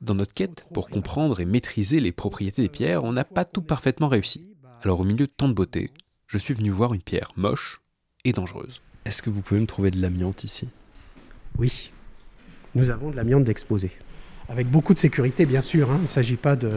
Dans 0.00 0.14
notre 0.14 0.34
quête 0.34 0.66
pour 0.74 0.88
comprendre 0.88 1.40
et 1.40 1.44
maîtriser 1.44 2.00
les 2.00 2.12
propriétés 2.12 2.62
des 2.62 2.68
pierres, 2.68 3.04
on 3.04 3.12
n'a 3.12 3.24
pas 3.24 3.44
tout 3.44 3.62
parfaitement 3.62 4.08
réussi. 4.08 4.48
Alors 4.82 5.00
au 5.00 5.04
milieu 5.04 5.26
de 5.26 5.32
tant 5.34 5.48
de 5.48 5.54
beauté, 5.54 5.90
je 6.26 6.36
suis 6.38 6.52
venu 6.54 6.70
voir 6.70 6.92
une 6.94 7.02
pierre 7.02 7.32
moche 7.36 7.80
et 8.24 8.32
dangereuse. 8.32 8.82
Est-ce 9.04 9.22
que 9.22 9.30
vous 9.30 9.40
pouvez 9.42 9.60
me 9.60 9.66
trouver 9.66 9.90
de 9.90 10.00
l'amiante 10.00 10.44
ici? 10.44 10.68
Oui, 11.58 11.92
nous 12.74 12.90
avons 12.90 13.10
de 13.10 13.16
l'amiante 13.16 13.44
d'exposé. 13.44 13.92
Avec 14.48 14.68
beaucoup 14.68 14.92
de 14.92 14.98
sécurité, 14.98 15.46
bien 15.46 15.62
sûr. 15.62 15.90
hein. 15.90 15.96
Il 15.98 16.02
ne 16.02 16.06
s'agit 16.08 16.36
pas 16.36 16.56
de. 16.56 16.72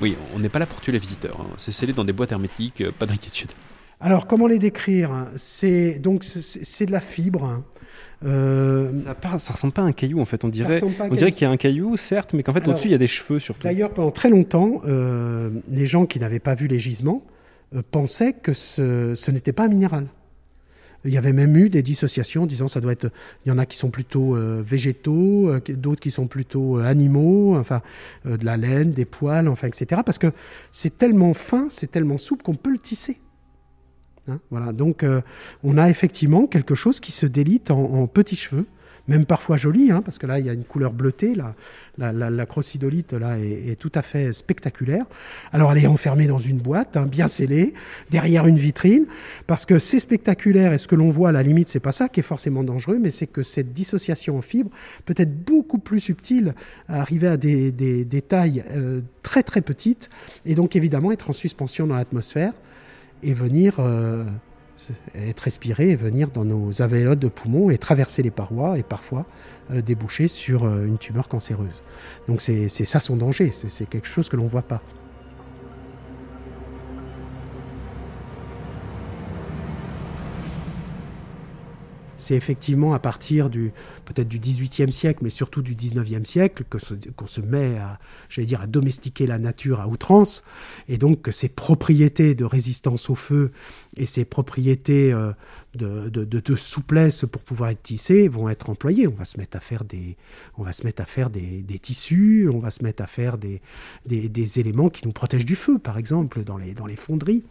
Oui, 0.00 0.16
on 0.34 0.38
n'est 0.38 0.48
pas 0.48 0.58
là 0.58 0.66
pour 0.66 0.80
tuer 0.80 0.92
les 0.92 0.98
visiteurs, 0.98 1.40
hein. 1.40 1.50
c'est 1.58 1.72
scellé 1.72 1.92
dans 1.92 2.04
des 2.04 2.14
boîtes 2.14 2.32
hermétiques, 2.32 2.80
euh, 2.80 2.92
pas 2.92 3.04
d'inquiétude. 3.04 3.52
Alors, 4.02 4.26
comment 4.26 4.46
les 4.48 4.58
décrire? 4.58 5.28
C'est 5.36 5.98
donc 6.00 6.24
c'est 6.24 6.86
de 6.86 6.92
la 6.92 7.00
fibre. 7.00 7.44
hein. 7.44 7.64
Euh, 8.24 8.94
ça, 9.04 9.14
part- 9.14 9.40
ça 9.40 9.52
ressemble 9.52 9.72
pas 9.72 9.82
à 9.82 9.84
un 9.86 9.92
caillou 9.92 10.20
en 10.20 10.24
fait, 10.24 10.44
on 10.44 10.48
dirait, 10.48 10.78
on 11.10 11.14
dirait 11.16 11.32
qu'il 11.32 11.42
y 11.42 11.44
a 11.44 11.50
un 11.50 11.56
caillou 11.56 11.96
certes, 11.96 12.34
mais 12.34 12.44
qu'en 12.44 12.52
fait 12.52 12.68
au-dessus 12.68 12.86
il 12.86 12.92
y 12.92 12.94
a 12.94 12.98
des 12.98 13.08
cheveux 13.08 13.40
surtout. 13.40 13.64
D'ailleurs, 13.64 13.90
pendant 13.90 14.12
très 14.12 14.30
longtemps, 14.30 14.80
euh, 14.86 15.50
les 15.68 15.86
gens 15.86 16.06
qui 16.06 16.20
n'avaient 16.20 16.38
pas 16.38 16.54
vu 16.54 16.68
les 16.68 16.78
gisements 16.78 17.24
euh, 17.74 17.82
pensaient 17.90 18.32
que 18.32 18.52
ce, 18.52 19.14
ce 19.16 19.30
n'était 19.32 19.52
pas 19.52 19.64
un 19.64 19.68
minéral. 19.68 20.06
Il 21.04 21.12
y 21.12 21.16
avait 21.16 21.32
même 21.32 21.56
eu 21.56 21.68
des 21.68 21.82
dissociations 21.82 22.46
disant 22.46 22.68
ça 22.68 22.80
doit 22.80 22.92
être. 22.92 23.10
Il 23.44 23.48
y 23.48 23.52
en 23.52 23.58
a 23.58 23.66
qui 23.66 23.76
sont 23.76 23.90
plutôt 23.90 24.36
euh, 24.36 24.62
végétaux, 24.64 25.48
euh, 25.48 25.60
d'autres 25.70 26.00
qui 26.00 26.12
sont 26.12 26.28
plutôt 26.28 26.78
euh, 26.78 26.84
animaux, 26.84 27.56
enfin 27.58 27.82
de 28.24 28.44
la 28.44 28.56
laine, 28.56 28.92
des 28.92 29.04
poils, 29.04 29.48
enfin 29.48 29.66
etc. 29.66 30.02
Parce 30.06 30.20
que 30.20 30.30
c'est 30.70 30.96
tellement 30.96 31.34
fin, 31.34 31.66
c'est 31.70 31.90
tellement 31.90 32.18
souple 32.18 32.44
qu'on 32.44 32.54
peut 32.54 32.70
le 32.70 32.78
tisser. 32.78 33.16
Hein, 34.28 34.38
voilà. 34.50 34.72
Donc 34.72 35.02
euh, 35.02 35.20
on 35.64 35.78
a 35.78 35.88
effectivement 35.90 36.46
quelque 36.46 36.74
chose 36.74 37.00
qui 37.00 37.12
se 37.12 37.26
délite 37.26 37.70
en, 37.70 38.06
petits 38.06 38.36
cheveux, 38.36 38.66
même 39.08 39.26
parfois 39.26 39.56
joli, 39.56 39.90
hein, 39.90 40.00
parce 40.04 40.18
que 40.18 40.28
là 40.28 40.38
il 40.38 40.46
y 40.46 40.48
a 40.48 40.52
une 40.52 40.62
couleur 40.62 40.92
bleutée, 40.92 41.34
la, 41.34 41.54
la, 41.98 42.30
la 42.30 42.46
crocidolite 42.46 43.14
là 43.14 43.36
est, 43.36 43.74
tout 43.74 43.90
à 43.96 44.02
fait 44.02 44.32
spectaculaire. 44.32 45.06
Alors 45.52 45.72
elle 45.72 45.82
est 45.82 45.88
enfermée 45.88 46.28
dans 46.28 46.38
une 46.38 46.58
boîte, 46.58 46.96
hein, 46.96 47.06
bien 47.06 47.26
scellée, 47.26 47.74
derrière 48.10 48.46
une 48.46 48.58
vitrine, 48.58 49.06
parce 49.48 49.66
que 49.66 49.80
c'est 49.80 49.98
spectaculaire 49.98 50.72
et 50.72 50.78
ce 50.78 50.86
que 50.86 50.94
l'on 50.94 51.10
voit 51.10 51.30
à 51.30 51.32
la 51.32 51.42
limite 51.42 51.68
c'est 51.68 51.80
pas 51.80 51.90
ça 51.90 52.08
qui 52.08 52.20
est 52.20 52.24
forcément 52.24 52.62
dangereux, 52.62 53.00
mais 53.00 53.10
c'est 53.10 53.26
que 53.26 53.42
cette 53.42 53.72
dissociation 53.72 54.38
en 54.38 54.42
fibres 54.42 54.70
peut 55.04 55.14
être 55.16 55.44
beaucoup 55.44 55.78
plus 55.78 55.98
subtile, 55.98 56.54
arriver 56.88 57.26
à 57.26 57.36
des 57.36 58.24
tailles 58.28 58.62
euh, 58.70 59.00
très 59.24 59.42
très 59.42 59.62
petites, 59.62 60.10
et 60.46 60.54
donc 60.54 60.76
évidemment 60.76 61.10
être 61.10 61.30
en 61.30 61.32
suspension 61.32 61.88
dans 61.88 61.96
l'atmosphère 61.96 62.52
et 63.22 63.34
venir 63.34 63.74
euh, 63.78 64.24
être 65.14 65.40
respiré 65.40 65.90
et 65.90 65.96
venir 65.96 66.30
dans 66.30 66.44
nos 66.44 66.82
alvéoles 66.82 67.18
de 67.18 67.28
poumons 67.28 67.70
et 67.70 67.78
traverser 67.78 68.22
les 68.22 68.30
parois 68.30 68.78
et 68.78 68.82
parfois 68.82 69.26
euh, 69.70 69.82
déboucher 69.82 70.28
sur 70.28 70.64
euh, 70.64 70.86
une 70.86 70.98
tumeur 70.98 71.28
cancéreuse. 71.28 71.82
Donc 72.28 72.40
c'est 72.40 72.68
ça 72.68 73.00
son 73.00 73.16
danger, 73.16 73.50
c'est 73.52 73.88
quelque 73.88 74.08
chose 74.08 74.28
que 74.28 74.36
l'on 74.36 74.44
ne 74.44 74.48
voit 74.48 74.62
pas. 74.62 74.82
C'est 82.22 82.36
effectivement 82.36 82.94
à 82.94 83.00
partir 83.00 83.50
du 83.50 83.72
peut-être 84.04 84.28
du 84.28 84.38
XVIIIe 84.38 84.92
siècle, 84.92 85.20
mais 85.22 85.30
surtout 85.30 85.60
du 85.60 85.74
XIXe 85.74 86.22
siècle, 86.22 86.62
qu'on 86.68 87.26
se 87.26 87.40
met 87.40 87.78
à, 87.78 87.98
j'allais 88.28 88.46
dire, 88.46 88.60
à 88.60 88.68
domestiquer 88.68 89.26
la 89.26 89.40
nature 89.40 89.80
à 89.80 89.88
outrance, 89.88 90.44
et 90.88 90.98
donc 90.98 91.22
que 91.22 91.32
ces 91.32 91.48
propriétés 91.48 92.36
de 92.36 92.44
résistance 92.44 93.10
au 93.10 93.16
feu 93.16 93.50
et 93.96 94.06
ces 94.06 94.24
propriétés 94.24 95.12
euh, 95.12 95.32
de, 95.74 96.56
souplesse 96.56 97.24
pour 97.24 97.42
pouvoir 97.42 97.70
être 97.70 97.82
tissées 97.82 98.28
vont 98.28 98.48
être 98.48 98.70
employées. 98.70 99.08
On 99.08 99.14
va 99.14 99.24
se 99.24 99.36
mettre 99.36 99.56
à 99.56 99.60
faire 99.60 99.84
des, 99.84 100.16
on 100.56 100.62
va 100.62 100.72
se 100.72 100.84
mettre 100.84 101.02
à 101.02 101.06
faire 101.06 101.28
des, 101.28 101.64
tissus, 101.80 102.48
on 102.54 102.60
va 102.60 102.70
se 102.70 102.84
mettre 102.84 103.02
à 103.02 103.08
faire 103.08 103.36
des 103.36 104.60
éléments 104.60 104.90
qui 104.90 105.04
nous 105.08 105.12
protègent 105.12 105.44
du 105.44 105.56
feu, 105.56 105.80
par 105.80 105.98
exemple, 105.98 106.44
dans 106.44 106.56
les, 106.56 106.72
dans 106.72 106.86
les 106.86 106.94
fonderies. 106.96 107.42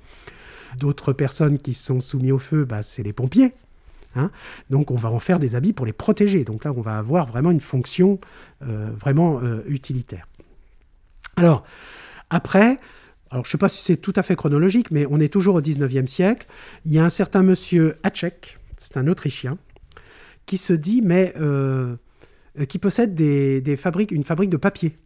D'autres 0.77 1.11
personnes 1.11 1.59
qui 1.59 1.73
sont 1.73 1.99
soumises 1.99 2.31
au 2.31 2.39
feu, 2.39 2.63
bah, 2.63 2.83
c'est 2.83 3.03
les 3.03 3.11
pompiers. 3.11 3.53
Hein. 4.15 4.31
Donc 4.69 4.91
on 4.91 4.95
va 4.95 5.09
en 5.09 5.19
faire 5.19 5.39
des 5.39 5.55
habits 5.55 5.73
pour 5.73 5.85
les 5.85 5.93
protéger. 5.93 6.43
Donc 6.43 6.65
là, 6.65 6.73
on 6.75 6.81
va 6.81 6.97
avoir 6.97 7.27
vraiment 7.27 7.51
une 7.51 7.59
fonction 7.59 8.19
euh, 8.63 8.89
vraiment 8.99 9.39
euh, 9.41 9.61
utilitaire. 9.67 10.27
Alors, 11.37 11.63
après, 12.29 12.79
je 13.31 13.37
ne 13.37 13.43
sais 13.43 13.57
pas 13.57 13.69
si 13.69 13.83
c'est 13.83 13.97
tout 13.97 14.13
à 14.15 14.23
fait 14.23 14.35
chronologique, 14.35 14.91
mais 14.91 15.05
on 15.09 15.19
est 15.19 15.31
toujours 15.31 15.55
au 15.55 15.61
19e 15.61 16.07
siècle. 16.07 16.47
Il 16.85 16.91
y 16.91 16.99
a 16.99 17.05
un 17.05 17.09
certain 17.09 17.43
monsieur 17.43 17.95
Hatschek, 18.03 18.57
c'est 18.77 18.97
un 18.97 19.07
Autrichien, 19.07 19.57
qui 20.45 20.57
se 20.57 20.73
dit, 20.73 21.01
mais 21.01 21.33
euh, 21.39 21.95
qui 22.67 22.77
possède 22.77 23.19
une 23.19 23.77
fabrique 23.77 24.49
de 24.49 24.57
papier, 24.57 24.97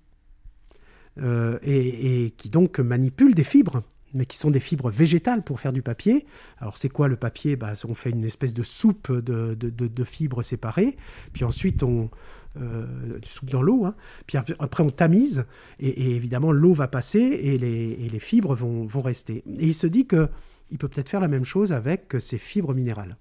et 1.22 2.34
qui 2.36 2.50
donc 2.50 2.80
manipule 2.80 3.36
des 3.36 3.44
fibres 3.44 3.84
mais 4.16 4.26
qui 4.26 4.38
sont 4.38 4.50
des 4.50 4.60
fibres 4.60 4.90
végétales 4.90 5.44
pour 5.44 5.60
faire 5.60 5.74
du 5.74 5.82
papier. 5.84 6.26
Alors 6.58 6.78
c'est 6.78 6.90
quoi 6.90 7.08
le 7.08 7.18
papier? 7.18 7.56
Bah, 7.56 7.74
On 7.88 7.94
fait 7.94 8.10
une 8.10 8.24
espèce 8.24 8.54
de 8.54 8.64
soupe 8.64 9.12
de, 9.12 9.54
de- 9.54 9.70
de- 9.70 10.04
fibres 10.04 10.42
séparées, 10.42 10.98
puis 11.34 11.44
ensuite 11.44 11.84
on 11.84 12.10
euh, 12.58 13.20
soupe 13.24 13.50
dans 13.50 13.62
l'eau, 13.62 13.86
hein. 13.86 13.96
puis 14.26 14.38
ap- 14.38 14.54
après 14.60 14.82
on 14.84 14.90
tamise, 14.90 15.46
et, 15.80 16.16
évidemment 16.16 16.52
l'eau 16.54 16.74
va 16.74 16.88
passer 16.88 17.20
et 17.20 17.58
les, 17.58 17.96
les 18.10 18.20
fibres 18.20 18.56
vont, 18.56 18.86
vont 18.86 19.02
rester. 19.02 19.44
Et 19.60 19.66
il 19.68 19.74
se 19.74 19.88
dit 19.88 20.08
que 20.08 20.30
il 20.72 20.78
peut 20.78 20.88
peut-être 20.88 21.10
faire 21.10 21.20
la 21.20 21.28
même 21.28 21.46
chose 21.46 21.74
avec 21.74 22.16
ces 22.20 22.38
fibres 22.40 22.74
minérales. 22.74 23.18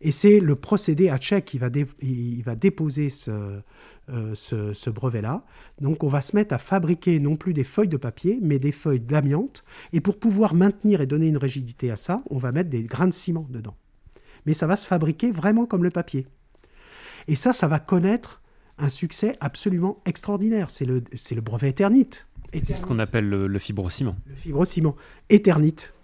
Et 0.00 0.10
c'est 0.10 0.40
le 0.40 0.56
procédé 0.56 1.08
Tchèque 1.18 1.44
qui 1.44 1.58
va, 1.58 1.70
dé- 1.70 1.86
va 2.42 2.54
déposer 2.56 3.10
ce, 3.10 3.60
euh, 4.10 4.34
ce, 4.34 4.72
ce 4.72 4.90
brevet-là. 4.90 5.44
Donc 5.80 6.04
on 6.04 6.08
va 6.08 6.20
se 6.20 6.36
mettre 6.36 6.54
à 6.54 6.58
fabriquer 6.58 7.20
non 7.20 7.36
plus 7.36 7.54
des 7.54 7.64
feuilles 7.64 7.88
de 7.88 7.96
papier, 7.96 8.38
mais 8.42 8.58
des 8.58 8.72
feuilles 8.72 9.00
d'amiante. 9.00 9.64
Et 9.92 10.00
pour 10.00 10.18
pouvoir 10.18 10.54
maintenir 10.54 11.00
et 11.00 11.06
donner 11.06 11.28
une 11.28 11.38
rigidité 11.38 11.90
à 11.90 11.96
ça, 11.96 12.22
on 12.30 12.38
va 12.38 12.52
mettre 12.52 12.70
des 12.70 12.82
grains 12.82 13.08
de 13.08 13.14
ciment 13.14 13.46
dedans. 13.48 13.76
Mais 14.46 14.52
ça 14.52 14.66
va 14.66 14.76
se 14.76 14.86
fabriquer 14.86 15.30
vraiment 15.30 15.64
comme 15.66 15.84
le 15.84 15.90
papier. 15.90 16.26
Et 17.28 17.34
ça, 17.34 17.52
ça 17.52 17.66
va 17.66 17.78
connaître 17.78 18.42
un 18.76 18.88
succès 18.88 19.36
absolument 19.40 20.02
extraordinaire. 20.04 20.70
C'est 20.70 20.84
le, 20.84 21.02
le 21.10 21.40
brevet 21.40 21.70
éternite. 21.70 22.26
C'est 22.52 22.74
ce 22.74 22.86
qu'on 22.86 22.98
appelle 22.98 23.28
le, 23.28 23.46
le 23.46 23.58
fibrociment. 23.58 24.16
Le 24.26 24.34
fibrociment. 24.34 24.96
Éternite. 25.28 25.94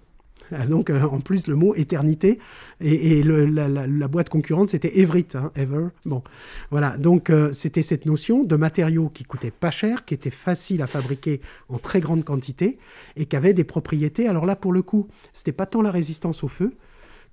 Donc, 0.69 0.91
euh, 0.91 1.03
en 1.03 1.21
plus, 1.21 1.47
le 1.47 1.57
mot 1.57 1.75
éternité. 1.75 2.39
Et, 2.81 3.23
la, 3.23 4.09
boîte 4.09 4.29
concurrente, 4.29 4.71
c'était 4.71 4.99
Everit, 4.99 5.29
hein, 5.35 5.53
Ever. 5.55 5.89
Bon, 6.05 6.23
voilà. 6.71 6.97
Donc, 6.97 7.31
euh, 7.31 7.53
c'était 7.53 7.83
cette 7.83 8.07
notion 8.07 8.45
de 8.45 8.57
matériaux 8.57 9.09
qui 9.09 9.25
coûtaient 9.25 9.51
pas 9.51 9.71
cher, 9.71 10.05
qui 10.05 10.15
étaient 10.15 10.31
faciles 10.31 10.83
à 10.83 10.87
fabriquer 10.87 11.41
en 11.69 11.79
très 11.79 12.01
grande 12.01 12.25
quantité 12.25 12.79
et 13.17 13.27
qui 13.27 13.37
avaient 13.37 13.55
des 13.55 13.65
propriétés. 13.65 14.29
Alors 14.29 14.47
là, 14.47 14.57
pour 14.57 14.73
le 14.73 14.83
coup, 14.83 15.09
c'était 15.33 15.53
pas 15.53 15.67
tant 15.67 15.83
la 15.83 15.91
résistance 15.91 16.43
au 16.45 16.49
feu 16.49 16.75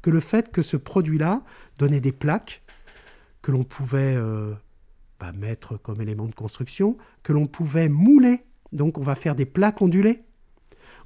que 0.01 0.09
le 0.09 0.19
fait 0.19 0.51
que 0.51 0.61
ce 0.61 0.77
produit-là 0.77 1.41
donnait 1.79 1.99
des 1.99 2.11
plaques 2.11 2.61
que 3.41 3.51
l'on 3.51 3.63
pouvait 3.63 4.15
euh, 4.15 4.53
bah, 5.19 5.31
mettre 5.31 5.77
comme 5.77 6.01
élément 6.01 6.25
de 6.25 6.35
construction, 6.35 6.97
que 7.23 7.33
l'on 7.33 7.47
pouvait 7.47 7.89
mouler. 7.89 8.43
Donc, 8.73 8.97
on 8.97 9.01
va 9.01 9.15
faire 9.15 9.35
des 9.35 9.45
plaques 9.45 9.81
ondulées. 9.81 10.23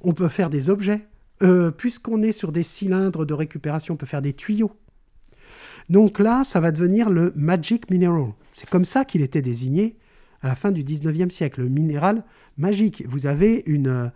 On 0.00 0.12
peut 0.12 0.28
faire 0.28 0.50
des 0.50 0.68
objets. 0.68 1.06
Euh, 1.42 1.70
Puisqu'on 1.70 2.22
est 2.22 2.32
sur 2.32 2.52
des 2.52 2.62
cylindres 2.62 3.26
de 3.26 3.34
récupération, 3.34 3.94
on 3.94 3.96
peut 3.96 4.06
faire 4.06 4.22
des 4.22 4.32
tuyaux. 4.32 4.72
Donc 5.88 6.18
là, 6.18 6.44
ça 6.44 6.60
va 6.60 6.70
devenir 6.70 7.10
le 7.10 7.32
Magic 7.34 7.90
Mineral. 7.90 8.32
C'est 8.52 8.68
comme 8.68 8.84
ça 8.84 9.04
qu'il 9.04 9.22
était 9.22 9.42
désigné 9.42 9.96
à 10.42 10.48
la 10.48 10.54
fin 10.54 10.70
du 10.70 10.82
19e 10.84 11.30
siècle, 11.30 11.62
le 11.62 11.68
minéral 11.68 12.24
magique. 12.58 13.04
Vous 13.08 13.26
avez 13.26 13.62
une, 13.66 13.88
euh, 13.88 14.08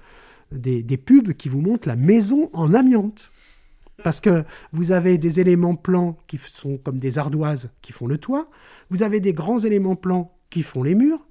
des, 0.53 0.97
pubs 0.97 1.33
qui 1.33 1.49
vous 1.49 1.61
montrent 1.61 1.89
la 1.89 1.97
maison 1.97 2.51
en 2.53 2.75
amiante. 2.75 3.31
Parce 4.03 4.21
que 4.21 4.45
vous 4.73 4.93
avez 4.93 5.17
des 5.17 5.41
éléments 5.41 5.75
plans 5.75 6.19
qui 6.27 6.39
sont 6.39 6.77
comme 6.77 6.99
des 6.99 7.19
ardoises 7.19 7.71
qui 7.81 7.93
font 7.93 8.07
le 8.07 8.19
toit, 8.19 8.51
vous 8.91 9.03
avez 9.03 9.21
des 9.21 9.33
grands 9.33 9.59
éléments 9.59 9.97
plans 9.97 10.37
qui 10.51 10.63
font 10.63 10.83
les 10.83 10.95
murs, 10.95 11.27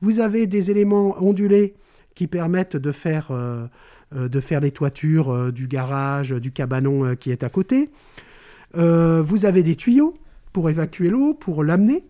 vous 0.00 0.20
avez 0.20 0.46
des 0.46 0.70
éléments 0.70 1.20
ondulés 1.20 1.74
qui 2.14 2.28
permettent 2.28 2.76
de 2.76 2.92
faire, 2.92 3.32
euh, 3.32 3.66
de 4.12 4.40
faire 4.40 4.60
les 4.60 4.70
toitures 4.70 5.30
euh, 5.30 5.52
du 5.52 5.66
garage, 5.66 6.30
du 6.30 6.52
cabanon 6.52 7.04
euh, 7.04 7.14
qui 7.14 7.30
est 7.30 7.42
à 7.42 7.48
côté. 7.48 7.90
Euh, 8.76 9.22
vous 9.22 9.46
avez 9.46 9.62
des 9.62 9.76
tuyaux 9.76 10.14
pour 10.52 10.70
évacuer 10.70 11.08
l'eau, 11.08 11.34
pour 11.34 11.64
l'amener. 11.64 12.04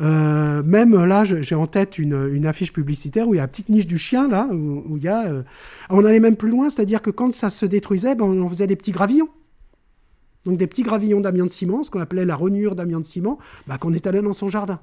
Euh, 0.00 0.62
même 0.62 0.94
là, 1.04 1.24
j'ai 1.24 1.54
en 1.54 1.66
tête 1.66 1.98
une, 1.98 2.46
affiche 2.46 2.72
publicitaire 2.72 3.28
où 3.28 3.34
il 3.34 3.36
y 3.36 3.40
a 3.40 3.42
la 3.42 3.48
petite 3.48 3.68
niche 3.68 3.86
du 3.86 3.98
chien, 3.98 4.28
là, 4.28 4.48
où, 4.50 4.96
il 4.96 5.02
y 5.02 5.08
a. 5.08 5.26
euh, 5.26 5.42
on 5.90 6.04
allait 6.04 6.20
même 6.20 6.36
plus 6.36 6.50
loin, 6.50 6.70
c'est-à-dire 6.70 7.02
que 7.02 7.10
quand 7.10 7.34
ça 7.34 7.50
se 7.50 7.66
détruisait, 7.66 8.14
ben, 8.14 8.24
on 8.24 8.48
faisait 8.48 8.66
des 8.66 8.76
petits 8.76 8.92
gravillons. 8.92 9.28
Donc 10.46 10.56
des 10.56 10.66
petits 10.66 10.82
gravillons 10.82 11.20
d'amiante 11.20 11.50
ciment, 11.50 11.82
ce 11.82 11.90
qu'on 11.90 12.00
appelait 12.00 12.24
la 12.24 12.34
rognure 12.34 12.74
d'amiante 12.74 13.04
ciment, 13.04 13.38
bah, 13.66 13.76
qu'on 13.76 13.92
étalait 13.92 14.22
dans 14.22 14.32
son 14.32 14.48
jardin. 14.48 14.80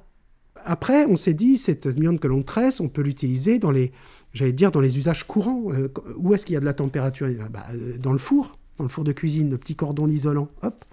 Après, 0.65 1.05
on 1.05 1.15
s'est 1.15 1.33
dit, 1.33 1.57
cette 1.57 1.87
amiante 1.87 2.19
que 2.19 2.27
l'on 2.27 2.43
tresse, 2.43 2.79
on 2.79 2.89
peut 2.89 3.01
l'utiliser 3.01 3.57
dans 3.57 3.71
les, 3.71 3.91
j'allais 4.37 4.53
dire, 4.53 4.71
dans 4.71 4.79
les 4.79 4.97
usages 4.97 5.25
courants. 5.25 5.63
Euh, 5.71 5.91
où 6.15 6.33
est-ce 6.33 6.45
qu'il 6.45 6.53
y 6.53 6.57
a 6.57 6.59
de 6.59 6.65
la 6.65 6.73
température? 6.73 7.27
Bah, 7.49 7.65
euh, 7.73 7.97
Dans 7.97 8.11
le 8.11 8.17
four, 8.17 8.57
dans 8.77 8.83
le 8.83 8.89
four 8.89 9.03
de 9.03 9.11
cuisine, 9.11 9.49
le 9.49 9.57
petit 9.57 9.75
cordon 9.75 10.07
isolant, 10.07 10.49
hop. 10.61 10.85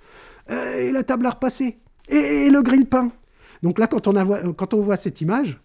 Euh, 0.51 0.89
et 0.89 0.93
la 0.93 1.05
table 1.05 1.27
à 1.27 1.31
repasser. 1.31 1.79
Et, 2.09 2.51
le 2.51 2.63
grille-pain. 2.63 3.11
Donc 3.63 3.79
là, 3.79 3.87
quand 3.87 4.09
on, 4.75 4.81
voit 4.83 4.97
cette 4.97 5.21
image, 5.21 5.59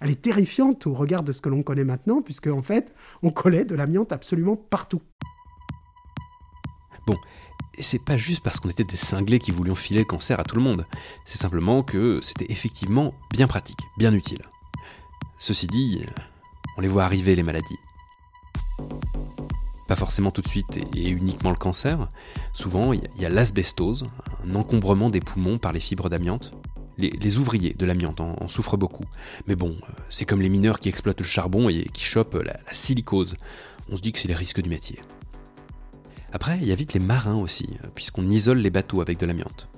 elle 0.00 0.10
est 0.10 0.22
terrifiante 0.22 0.86
au 0.86 0.94
regard 0.94 1.22
de 1.22 1.32
ce 1.32 1.42
que 1.42 1.50
l'on 1.50 1.62
connaît 1.62 1.84
maintenant, 1.84 2.22
puisque 2.22 2.46
en 2.46 2.62
fait, 2.62 2.94
on 3.22 3.30
collait 3.30 3.66
de 3.66 3.74
l'amiante 3.74 4.12
absolument 4.12 4.56
partout. 4.56 5.02
Et 7.74 7.82
c'est 7.82 7.98
pas 7.98 8.16
juste 8.16 8.42
parce 8.42 8.60
qu'on 8.60 8.68
était 8.68 8.84
des 8.84 8.96
cinglés 8.96 9.38
qui 9.38 9.50
voulions 9.50 9.74
filer 9.74 10.00
le 10.00 10.04
cancer 10.04 10.38
à 10.38 10.44
tout 10.44 10.56
le 10.56 10.62
monde, 10.62 10.86
c'est 11.24 11.38
simplement 11.38 11.82
que 11.82 12.20
c'était 12.22 12.50
effectivement 12.50 13.14
bien 13.30 13.46
pratique, 13.46 13.80
bien 13.96 14.12
utile. 14.12 14.42
Ceci 15.38 15.66
dit, 15.66 16.04
on 16.76 16.80
les 16.80 16.88
voit 16.88 17.04
arriver 17.04 17.34
les 17.36 17.42
maladies. 17.42 17.78
Pas 19.88 19.96
forcément 19.96 20.30
tout 20.30 20.40
de 20.42 20.48
suite 20.48 20.78
et- 20.94 21.10
uniquement 21.10 21.50
le 21.50 21.56
cancer, 21.56 22.08
souvent 22.52 22.92
il 22.92 23.02
y 23.18 23.26
a- 23.26 23.28
l'asbestose, 23.28 24.06
un 24.46 24.54
encombrement 24.54 25.10
des 25.10 25.20
poumons 25.20 25.58
par 25.58 25.72
les 25.72 25.80
fibres 25.80 26.08
d'amiante. 26.08 26.54
Les, 26.98 27.38
ouvriers 27.38 27.74
de 27.74 27.84
l'amiante 27.84 28.20
en, 28.20 28.36
en 28.40 28.46
souffrent 28.48 28.76
beaucoup. 28.76 29.04
Mais 29.48 29.56
bon, 29.56 29.70
euh, 29.70 29.92
c'est 30.08 30.24
comme 30.24 30.40
les 30.40 30.48
mineurs 30.50 30.78
qui 30.78 30.88
exploitent 30.88 31.18
le 31.18 31.26
charbon 31.26 31.68
et 31.68 31.84
qui 31.92 32.04
chopent 32.04 32.34
la, 32.34 32.56
silicose. 32.70 33.34
On 33.90 33.96
se 33.96 34.02
dit 34.02 34.12
que 34.12 34.20
c'est 34.20 34.28
les 34.28 34.34
risques 34.34 34.60
du 34.62 34.68
métier. 34.68 35.00
Après, 36.32 36.58
il 36.58 36.64
y 36.64 36.70
a 36.70 36.76
vite 36.76 36.92
les 36.92 37.00
marins 37.00 37.34
aussi, 37.34 37.66
euh, 37.82 37.88
puisqu'on 37.94 38.28
isole 38.30 38.58
les 38.58 38.70
bateaux 38.70 39.00
avec 39.00 39.18
de 39.18 39.26
l'amiante. 39.26 39.68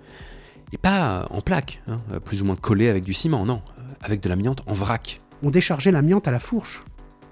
Et 0.73 0.77
pas 0.77 1.27
en 1.31 1.41
plaque, 1.41 1.83
hein, 1.87 2.01
euh, 2.13 2.21
plus 2.21 2.43
ou 2.43 2.45
moins 2.45 2.57
collé 2.57 2.89
avec 2.89 3.05
du 3.05 3.15
ciment, 3.15 3.47
non, 3.47 3.63
avec 4.03 4.21
de 4.21 4.29
l'amiante 4.29 4.63
en 4.67 4.75
vrac. 4.75 5.21
On 5.45 5.51
déchargeait 5.51 5.93
l'amiante 5.93 6.27
à 6.27 6.31
la 6.31 6.39
fourche. 6.39 6.83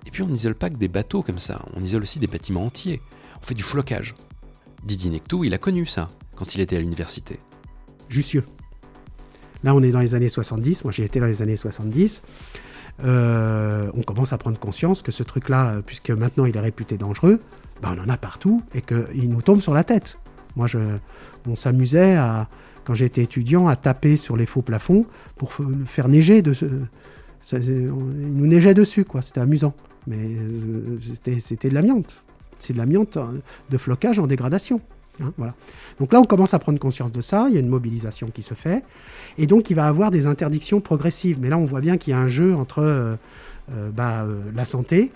Et 0.06 0.10
puis 0.10 0.22
on 0.22 0.28
n'isole 0.28 0.54
pas 0.54 0.68
que 0.68 0.76
des 0.76 0.88
bateaux 0.88 1.22
comme 1.22 1.38
ça, 1.38 1.64
on 1.74 1.82
isole 1.82 2.02
aussi 2.02 2.18
des 2.18 2.26
bâtiments 2.26 2.66
entiers. 2.66 3.00
On 3.40 3.44
fait 3.44 3.54
du 3.54 3.62
flocage. 3.62 4.14
Didier 4.84 5.10
Nectou, 5.10 5.44
il 5.44 5.54
a 5.54 5.58
connu 5.58 5.86
ça 5.86 6.10
quand 6.36 6.54
il 6.54 6.60
était 6.60 6.76
à 6.76 6.80
l'université. 6.80 7.38
Jussieu. 8.08 8.44
Là, 9.64 9.74
on 9.74 9.82
est 9.82 9.92
dans 9.92 10.00
les 10.00 10.14
années 10.14 10.28
70. 10.28 10.84
Moi, 10.84 10.92
j'y 10.92 11.02
étais 11.02 11.20
dans 11.20 11.26
les 11.26 11.40
années 11.40 11.56
70. 11.56 12.22
Euh, 13.04 13.90
on 13.94 14.02
commence 14.02 14.32
à 14.34 14.38
prendre 14.38 14.58
conscience 14.58 15.00
que 15.00 15.12
ce 15.12 15.22
truc-là, 15.22 15.80
puisque 15.86 16.10
maintenant 16.10 16.44
il 16.44 16.56
est 16.56 16.60
réputé 16.60 16.98
dangereux, 16.98 17.38
ben, 17.80 17.96
on 17.96 18.02
en 18.02 18.08
a 18.08 18.18
partout 18.18 18.62
et 18.74 18.82
qu'il 18.82 19.28
nous 19.28 19.40
tombe 19.40 19.60
sur 19.60 19.72
la 19.72 19.84
tête. 19.84 20.18
Moi, 20.56 20.66
je, 20.66 20.78
on 21.48 21.56
s'amusait, 21.56 22.16
à, 22.16 22.48
quand 22.84 22.94
j'étais 22.94 23.22
étudiant, 23.22 23.68
à 23.68 23.76
taper 23.76 24.16
sur 24.16 24.36
les 24.36 24.46
faux 24.46 24.62
plafonds 24.62 25.06
pour 25.36 25.52
faire 25.86 26.08
neiger. 26.08 26.42
De 26.42 26.52
ce, 26.52 26.66
il 27.50 27.86
nous 27.86 28.46
neigeait 28.46 28.74
dessus, 28.74 29.04
quoi. 29.04 29.22
C'était 29.22 29.40
amusant. 29.40 29.74
Mais 30.06 30.16
euh, 30.18 30.98
c'était- 31.38 31.68
de 31.68 31.74
l'amiante. 31.74 32.22
C'est 32.58 32.72
de 32.72 32.78
l'amiante 32.78 33.16
euh, 33.16 33.26
de 33.70 33.78
flocage 33.78 34.18
en 34.18 34.26
dégradation. 34.26 34.80
hein, 35.20 35.32
voilà. 35.36 35.54
Donc 35.98 36.12
là, 36.12 36.20
on 36.20 36.24
commence 36.24 36.54
à 36.54 36.58
prendre 36.58 36.78
conscience 36.78 37.12
de 37.12 37.20
ça. 37.20 37.46
Il 37.48 37.54
y 37.54 37.56
a 37.56 37.60
une 37.60 37.68
mobilisation 37.68 38.28
qui 38.30 38.42
se 38.42 38.54
fait. 38.54 38.82
Et 39.38 39.46
donc, 39.46 39.70
il 39.70 39.74
va 39.74 39.86
avoir 39.86 40.10
des 40.10 40.26
interdictions 40.26 40.80
progressives. 40.80 41.38
Mais 41.40 41.48
là, 41.48 41.58
on 41.58 41.64
voit 41.64 41.80
bien 41.80 41.96
qu'il 41.98 42.12
y 42.12 42.14
a 42.14 42.18
un 42.20 42.28
jeu 42.28 42.54
entre 42.54 42.80
euh, 42.80 43.14
euh, 43.72 43.90
bah, 43.90 44.26
la 44.54 44.64
santé 44.64 45.12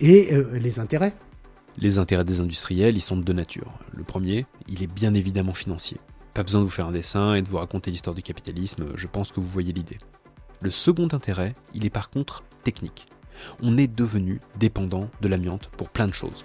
et 0.00 0.30
les 0.52 0.78
intérêts. 0.78 1.12
Les 1.76 1.98
intérêts 1.98 2.24
des 2.24 2.40
industriels, 2.40 2.96
ils 2.96 3.00
sont 3.00 3.16
de 3.16 3.22
deux 3.22 3.32
natures. 3.32 3.72
Le 3.96 4.04
premier, 4.04 4.46
il 4.68 4.82
est 4.82 4.92
bien 4.92 5.12
évidemment 5.14 5.54
financier. 5.54 5.98
Pas 6.34 6.42
besoin 6.44 6.60
de 6.60 6.66
vous 6.66 6.70
faire 6.72 6.86
un 6.88 6.92
dessin 6.92 7.34
et 7.34 7.42
de 7.42 7.48
vous 7.48 7.56
raconter 7.56 7.90
l'histoire 7.90 8.14
du 8.14 8.22
capitalisme, 8.22 8.86
je 8.94 9.06
pense 9.08 9.32
que 9.32 9.40
vous 9.40 9.46
voyez 9.48 9.72
l'idée. 9.72 9.98
Le 10.60 10.70
second 10.70 11.06
intérêt, 11.12 11.54
il 11.72 11.86
est 11.86 11.90
par 11.90 12.10
contre 12.10 12.42
technique. 12.64 13.06
On 13.62 13.76
est 13.76 13.86
devenu 13.86 14.40
dépendant 14.58 15.08
de 15.20 15.28
l'amiante 15.28 15.70
pour 15.76 15.88
plein 15.88 16.08
de 16.08 16.12
choses. 16.12 16.42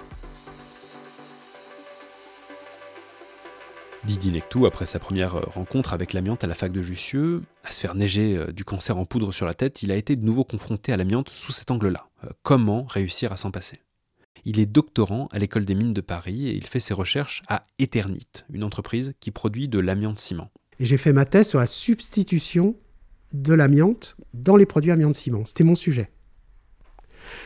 Didier 4.03 4.31
Nectou, 4.31 4.65
après 4.65 4.85
sa 4.85 4.99
première 4.99 5.35
euh, 5.35 5.45
rencontre 5.47 5.93
avec 5.93 6.11
l'amiante 6.11 6.43
à 6.43 6.47
la 6.47 6.55
fac 6.55 6.73
de 6.73 6.81
Jussieu, 6.81 7.41
à 7.63 7.71
se 7.71 7.79
faire 7.79 7.95
neiger 7.95 8.35
euh, 8.35 8.51
du 8.51 8.65
cancer 8.65 8.97
en 8.97 9.05
poudre 9.05 9.31
sur 9.31 9.45
la 9.45 9.53
tête, 9.53 9.81
il 9.81 9.91
a 9.91 9.95
été 9.95 10.17
de 10.17 10.25
nouveau 10.25 10.43
confronté 10.43 10.91
à 10.91 10.97
l'amiante 10.97 11.29
sous 11.33 11.53
cet 11.53 11.71
angle-là. 11.71 12.09
Euh, 12.25 12.29
Comment 12.43 12.83
réussir 12.83 13.31
à 13.31 13.37
s'en 13.37 13.49
passer? 13.49 13.79
Il 14.43 14.59
est 14.59 14.65
doctorant 14.65 15.29
à 15.31 15.39
l'école 15.39 15.63
des 15.63 15.73
mines 15.73 15.93
de 15.93 16.01
Paris 16.01 16.49
et 16.49 16.53
il 16.53 16.67
fait 16.67 16.81
ses 16.81 16.93
recherches 16.93 17.43
à 17.47 17.65
Eternit, 17.79 18.27
une 18.51 18.65
entreprise 18.65 19.13
qui 19.21 19.31
produit 19.31 19.69
de 19.69 19.79
l'amiante 19.79 20.19
ciment. 20.19 20.51
J'ai 20.81 20.97
fait 20.97 21.13
ma 21.13 21.25
thèse 21.25 21.47
sur 21.47 21.59
la 21.59 21.65
substitution 21.65 22.75
de 23.33 23.53
l'amiante 23.53 24.15
dans 24.33 24.55
les 24.55 24.65
produits 24.65 24.91
amiante 24.91 25.15
ciment. 25.15 25.45
C'était 25.45 25.63
mon 25.63 25.75
sujet. 25.75 26.09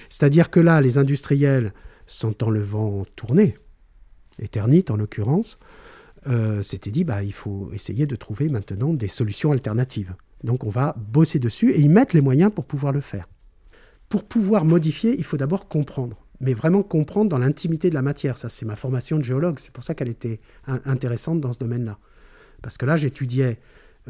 C'est-à-dire 0.10 0.50
que 0.50 0.60
là, 0.60 0.82
les 0.82 0.98
industriels, 0.98 1.74
sentant 2.06 2.50
le 2.50 2.62
vent 2.62 3.04
tourner, 3.16 3.56
Eternit 4.40 4.86
en 4.90 4.98
l'occurrence, 4.98 5.58
euh, 6.28 6.62
dit 6.84 7.04
bah, 7.04 7.24
il 7.24 7.34
faut 7.34 7.72
essayer 7.74 8.06
de 8.06 8.16
trouver 8.16 8.50
maintenant 8.50 8.94
des 8.94 9.08
solutions 9.08 9.52
alternatives. 9.52 10.14
Donc 10.44 10.64
on 10.64 10.70
va 10.70 10.96
bosser 10.98 11.40
dessus 11.40 11.72
et 11.72 11.80
ils 11.80 11.90
mettent 11.90 12.14
les 12.14 12.22
moyens 12.22 12.52
pour 12.54 12.66
pouvoir 12.66 12.94
le 12.94 13.02
faire. 13.02 13.28
Pour 14.10 14.24
pouvoir 14.24 14.64
modifier, 14.66 15.18
il 15.18 15.24
faut 15.24 15.38
d'abord 15.38 15.68
comprendre, 15.68 16.18
mais 16.40 16.54
vraiment 16.54 16.84
comprendre 16.84 17.30
dans 17.30 17.40
l'intimité 17.40 17.90
de 17.90 17.96
la 17.96 18.02
matière. 18.02 18.38
Ça, 18.38 18.48
c'est 18.48 18.66
ma 18.66 18.76
formation 18.76 19.18
de 19.18 19.24
géologue, 19.24 19.60
c'est 19.60 19.72
pour 19.72 19.84
ça 19.84 19.96
qu'elle 19.96 20.10
était 20.10 20.40
in- 20.66 20.82
intéressante 20.86 21.42
dans 21.42 21.52
ce 21.54 21.60
domaine-là. 21.60 21.98
Parce 22.62 22.78
que 22.78 22.86
là, 22.86 22.98
j'étudiais 22.98 23.60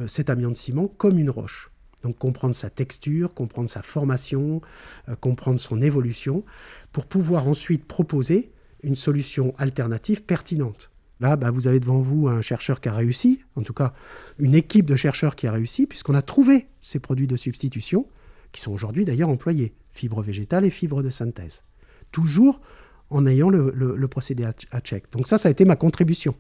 cet 0.06 0.30
amiante 0.30 0.58
ciment 0.58 0.88
comme 0.88 1.18
une 1.18 1.32
roche. 1.32 1.72
Donc 2.04 2.18
comprendre 2.18 2.56
sa 2.56 2.70
texture, 2.70 3.34
comprendre 3.34 3.70
sa 3.70 3.82
formation, 3.82 4.62
euh, 5.10 5.16
comprendre 5.16 5.60
son 5.60 5.82
évolution, 5.82 6.44
pour 6.92 7.06
pouvoir 7.06 7.48
ensuite 7.48 7.86
proposer 7.86 8.52
une 8.84 8.96
solution 8.96 9.56
alternative 9.58 10.24
pertinente. 10.24 10.92
Là, 11.20 11.36
bah, 11.36 11.50
vous 11.50 11.68
avez 11.68 11.80
devant 11.80 12.00
vous 12.00 12.28
un 12.28 12.42
chercheur 12.42 12.80
qui 12.80 12.90
a 12.90 12.94
réussi, 12.94 13.42
en 13.56 13.64
tout 13.64 13.74
cas 13.74 13.94
une 14.38 14.54
équipe 14.54 14.86
de 14.86 14.96
chercheurs 14.96 15.36
qui 15.36 15.48
a 15.48 15.52
réussi, 15.52 15.88
puisqu'on 15.88 16.14
a 16.14 16.22
trouvé 16.22 16.68
ces 16.80 17.00
produits 17.00 17.28
de 17.28 17.36
substitution, 17.36 18.08
qui 18.52 18.62
sont 18.62 18.72
aujourd'hui 18.72 19.04
d'ailleurs 19.04 19.30
employés, 19.30 19.74
fibres 19.92 20.22
végétales 20.22 20.66
et 20.66 20.70
fibres 20.70 21.02
de 21.02 21.10
synthèse. 21.10 21.64
Toujours 22.12 22.62
en 23.10 23.26
ayant 23.26 23.50
le, 23.50 24.08
procédé 24.08 24.46
à 24.46 24.80
check. 24.82 25.12
Donc 25.12 25.28
ça, 25.28 25.38
ça 25.38 25.50
a 25.50 25.52
été 25.52 25.66
ma 25.66 25.76
contribution, 25.76 26.36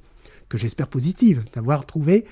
que 0.49 0.57
j'espère 0.57 0.87
positive, 0.87 1.43
d'avoir 1.53 1.85
trouvé 1.85 2.25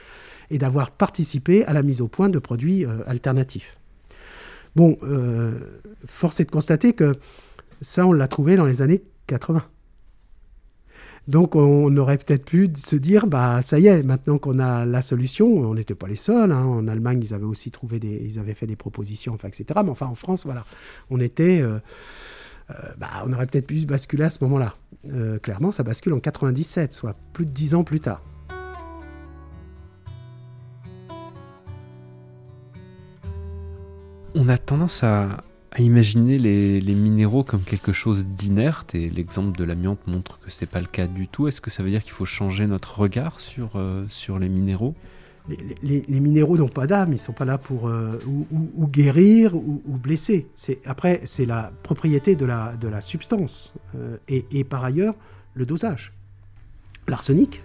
et 0.49 0.58
d'avoir 0.58 0.91
participé 0.91 1.65
à 1.65 1.73
la 1.73 1.84
mise 1.84 2.01
au 2.01 2.08
point 2.08 2.30
de 2.30 2.39
produits 2.39 2.86
euh, 2.86 2.99
alternatifs. 3.08 3.78
Bon, 4.75 4.97
euh, 5.04 5.58
force 6.06 6.39
est 6.39 6.45
de 6.45 6.51
constater 6.51 6.93
que 6.93 7.15
ça, 7.82 8.06
on 8.06 8.13
l'a 8.13 8.28
trouvé 8.28 8.56
dans 8.58 8.65
les 8.65 8.82
années 8.82 9.04
80. 9.28 9.63
Donc 11.28 11.56
on 11.56 11.95
aurait 11.97 12.19
peut-être 12.19 12.45
pu 12.45 12.69
se 12.75 12.95
dire, 12.95 13.25
bah 13.25 13.63
ça 13.63 13.80
y 13.80 13.88
est, 13.88 14.04
maintenant 14.04 14.38
qu'on 14.38 14.60
a 14.60 14.86
la 14.86 15.01
solution, 15.01 15.47
on 15.47 15.73
n'était 15.73 15.95
pas 15.95 16.08
les 16.08 16.15
seuls. 16.15 16.51
hein. 16.51 16.63
En 16.63 16.88
Allemagne, 16.88 17.19
ils 17.23 17.34
avaient 17.34 17.45
aussi 17.45 17.71
trouvé 17.71 17.99
des, 17.99 18.21
ils 18.23 18.38
avaient 18.38 18.54
fait 18.54 18.67
des 18.67 18.75
propositions, 18.75 19.34
enfin, 19.34 19.47
etc. 19.47 19.65
Mais 19.84 19.89
enfin, 19.89 20.06
en 20.06 20.13
France, 20.13 20.45
voilà, 20.45 20.65
on 21.10 21.19
était, 21.19 21.62
euh, 21.62 21.80
bah, 22.97 23.23
on 23.25 23.34
aurait 23.34 23.45
peut-être 23.45 23.67
pu 23.67 23.86
basculer 23.86 24.23
à 24.23 24.30
ce 24.30 24.43
moment-là. 24.43 24.75
Euh, 25.12 25.38
clairement, 25.39 25.71
ça 25.71 25.84
bascule 25.84 26.13
en 26.13 26.19
97, 26.19 26.93
soit 26.93 27.15
plus 27.34 27.45
de 27.45 27.51
dix 27.51 27.75
ans 27.75 27.84
plus 27.84 27.99
tard. 27.99 28.21
On 34.34 34.49
a 34.49 34.58
tendance 34.58 35.04
à, 35.04 35.43
imaginer 35.78 36.38
les, 36.39 36.95
minéraux 36.95 37.43
comme 37.43 37.62
quelque 37.62 37.91
chose 37.91 38.28
d'inerte 38.28 38.95
et 38.95 39.10
l'exemple 39.10 39.58
de 39.58 39.63
l'amiante 39.63 39.99
montre 40.08 40.39
que 40.39 40.49
c'est 40.49 40.65
pas 40.65 40.80
le 40.80 40.88
cas 40.88 41.08
du 41.08 41.28
tout. 41.28 41.47
Est-ce 41.47 41.62
que 41.62 41.69
ça 41.69 41.84
veut 41.84 41.89
dire 41.89 42.01
qu'il 42.01 42.13
faut 42.13 42.25
changer 42.25 42.65
notre 42.65 42.99
regard 42.99 43.39
sur, 43.39 43.71
euh, 43.75 44.06
sur 44.08 44.39
les 44.39 44.49
minéraux? 44.49 44.95
Les, 45.47 46.19
minéraux 46.19 46.58
n'ont 46.58 46.67
pas 46.67 46.88
d'âme, 46.88 47.10
ils 47.10 47.15
ne 47.15 47.19
sont 47.19 47.34
pas 47.34 47.45
là 47.45 47.58
pour 47.58 47.88
euh, 47.88 48.19
guérir 48.79 49.55
ou, 49.55 49.81
blesser. 49.86 50.47
après, 50.86 51.21
c'est 51.25 51.45
la 51.45 51.71
propriété 51.84 52.36
de 52.36 52.45
la, 52.45 53.01
substance 53.01 53.73
euh, 53.95 54.17
et, 54.27 54.63
par 54.63 54.84
ailleurs 54.84 55.15
le 55.53 55.65
dosage. 55.65 56.13
L'arsenic, 57.08 57.62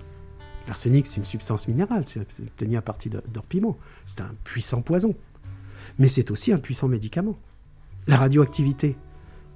l'arsenic 0.66 1.06
c'est 1.06 1.16
une 1.16 1.24
substance 1.24 1.66
minérale, 1.68 2.04
c'est 2.06 2.20
obtenu 2.20 2.76
à 2.76 2.82
partir 2.82 3.12
d'or 3.32 3.44
piment. 3.44 3.76
C'est 4.04 4.20
un 4.20 4.34
puissant 4.44 4.82
poison, 4.82 5.14
mais 5.98 6.08
c'est 6.08 6.30
aussi 6.30 6.52
un 6.52 6.58
puissant 6.58 6.88
médicament. 6.88 7.38
La 8.06 8.16
radioactivité, 8.16 8.96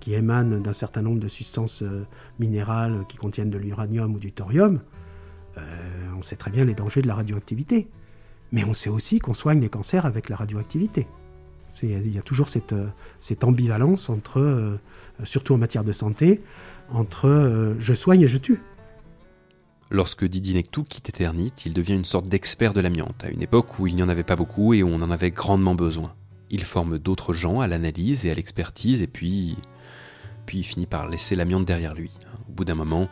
qui 0.01 0.15
émane 0.15 0.63
d'un 0.63 0.73
certain 0.73 1.03
nombre 1.03 1.21
de 1.21 1.29
substances 1.29 1.83
euh, 1.83 2.07
minérales 2.39 3.05
qui 3.09 3.17
contiennent 3.17 3.51
de 3.51 3.59
l'uranium 3.59 4.15
ou 4.15 4.19
du 4.19 4.33
thorium, 4.33 4.81
on 6.17 6.23
sait 6.23 6.35
très 6.35 6.51
bien 6.51 6.65
les 6.65 6.75
dangers 6.75 7.01
de 7.01 7.07
la 7.07 7.15
radioactivité. 7.15 7.89
Mais 8.55 8.63
on 8.63 8.73
sait 8.73 8.89
aussi 8.89 9.19
qu'on 9.19 9.35
soigne 9.35 9.61
les 9.61 9.69
cancers 9.69 10.07
avec 10.07 10.29
la 10.29 10.37
radioactivité. 10.37 11.09
Il 11.83 12.15
y, 12.15 12.19
a 12.19 12.23
toujours 12.23 12.49
cette, 12.49 12.73
euh, 12.73 12.87
ambivalence 13.43 14.09
entre, 14.09 14.39
euh, 14.39 14.79
surtout 15.25 15.55
en 15.55 15.59
matière 15.59 15.83
de 15.83 15.91
santé, 15.91 16.41
entre 16.89 17.27
euh, 17.27 17.75
je 17.81 17.95
soigne 17.95 18.21
et 18.21 18.29
je 18.29 18.39
tue. 18.39 18.61
Lorsque 19.91 20.25
Didier 20.25 20.55
Nectou 20.55 20.85
quitte 20.85 21.09
Eternit, 21.09 21.53
il 21.67 21.75
devient 21.75 21.95
une 21.95 22.05
sorte 22.05 22.29
d'expert 22.29 22.73
de 22.75 22.81
l'amiante, 22.81 23.25
à 23.25 23.29
une 23.29 23.43
époque 23.43 23.81
où 23.81 23.89
il 23.89 23.97
n'y 23.97 24.05
en 24.05 24.09
avait 24.09 24.23
pas 24.23 24.37
beaucoup 24.37 24.73
et 24.73 24.85
où 24.85 24.89
on 24.89 25.03
en 25.03 25.11
avait 25.11 25.33
grandement 25.33 25.75
besoin. 25.75 26.15
Il 26.49 26.63
forme 26.63 27.01
d'autres 27.01 27.33
gens 27.33 27.59
à 27.59 27.67
l'analyse 27.67 28.25
et 28.25 28.31
à 28.31 28.35
l'expertise, 28.35 29.03
et 29.03 29.09
puis. 29.09 29.57
Puis 30.47 30.59
il 30.59 30.65
finit 30.65 30.87
par 30.87 31.09
laisser 31.09 31.35
l'amiante 31.35 31.65
derrière 31.65 31.95
lui. 31.95 32.13
Au 32.49 32.53
bout 32.53 32.65
d'un 32.65 32.77
moment, 32.77 33.09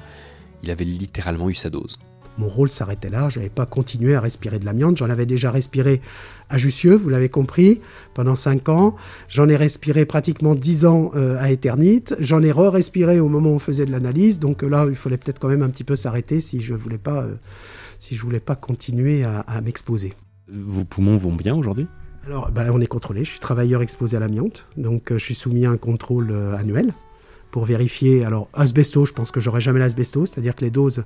il 0.62 0.70
avait 0.70 0.84
littéralement 0.84 1.50
eu 1.50 1.54
sa 1.54 1.68
dose 1.68 1.98
mon 2.38 2.48
rôle 2.48 2.70
s'arrêtait 2.70 3.10
là. 3.10 3.28
Je 3.28 3.38
n'avais 3.38 3.50
pas 3.50 3.66
continué 3.66 4.14
à 4.14 4.20
respirer 4.20 4.58
de 4.58 4.64
l'amiante. 4.64 4.96
J'en 4.96 5.10
avais 5.10 5.26
déjà 5.26 5.50
respiré 5.50 6.00
à 6.48 6.58
Jussieu, 6.58 6.94
vous 6.94 7.08
l'avez 7.08 7.28
compris, 7.28 7.80
pendant 8.14 8.36
5 8.36 8.68
ans. 8.68 8.96
J'en 9.28 9.48
ai 9.48 9.56
respiré 9.56 10.04
pratiquement 10.04 10.54
10 10.54 10.86
ans 10.86 11.10
euh, 11.14 11.36
à 11.38 11.50
Eternit. 11.50 12.04
J'en 12.20 12.42
ai 12.42 12.52
re-respiré 12.52 13.20
au 13.20 13.28
moment 13.28 13.50
où 13.50 13.54
on 13.54 13.58
faisait 13.58 13.86
de 13.86 13.90
l'analyse. 13.90 14.38
Donc 14.38 14.62
euh, 14.62 14.68
là, 14.68 14.86
il 14.88 14.94
fallait 14.94 15.16
peut-être 15.16 15.38
quand 15.38 15.48
même 15.48 15.62
un 15.62 15.70
petit 15.70 15.84
peu 15.84 15.96
s'arrêter 15.96 16.40
si 16.40 16.60
je 16.60 16.74
voulais 16.74 16.98
pas, 16.98 17.22
euh, 17.22 17.34
si 17.98 18.14
je 18.14 18.22
voulais 18.22 18.40
pas 18.40 18.56
continuer 18.56 19.24
à, 19.24 19.60
m'exposer. 19.62 20.14
Vos 20.48 20.84
poumons 20.84 21.16
vont 21.16 21.34
bien 21.34 21.54
aujourd'hui? 21.54 21.86
Alors, 22.26 22.50
ben, 22.50 22.70
on 22.72 22.80
est 22.80 22.86
contrôlé. 22.86 23.24
Je 23.24 23.30
suis 23.30 23.40
travailleur 23.40 23.82
exposé 23.82 24.16
à 24.16 24.20
l'amiante, 24.20 24.66
donc 24.76 25.12
je 25.12 25.18
suis 25.18 25.34
soumis 25.34 25.66
à 25.66 25.70
un 25.70 25.76
contrôle 25.76 26.32
annuel 26.56 26.92
pour 27.50 27.64
vérifier. 27.64 28.24
Alors, 28.24 28.48
asbesto, 28.52 29.06
je 29.06 29.12
pense 29.12 29.30
que 29.30 29.40
j'aurai 29.40 29.60
jamais 29.60 29.80
l'asbesto, 29.80 30.26
c'est-à-dire 30.26 30.54
que 30.54 30.64
les 30.64 30.70
doses 30.70 31.04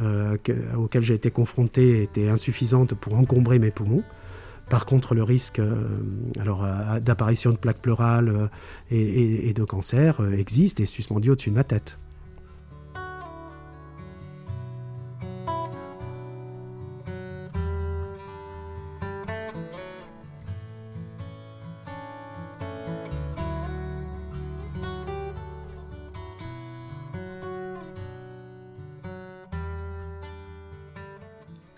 euh, 0.00 0.36
auxquelles 0.76 1.04
j'ai 1.04 1.14
été 1.14 1.30
confronté 1.30 2.02
étaient 2.02 2.28
insuffisantes 2.28 2.94
pour 2.94 3.14
encombrer 3.14 3.58
mes 3.58 3.70
poumons. 3.70 4.02
Par 4.68 4.86
contre, 4.86 5.14
le 5.14 5.22
risque 5.22 5.60
euh, 5.60 5.86
alors, 6.40 6.64
euh, 6.64 6.98
d'apparition 6.98 7.50
de 7.50 7.56
plaques 7.56 7.80
pleurales 7.80 8.50
et, 8.90 9.52
de 9.54 9.64
cancer 9.64 10.20
existe 10.36 10.80
et 10.80 10.86
suspendu 10.86 11.30
au-dessus 11.30 11.50
de 11.50 11.54
ma 11.54 11.64
tête. 11.64 11.98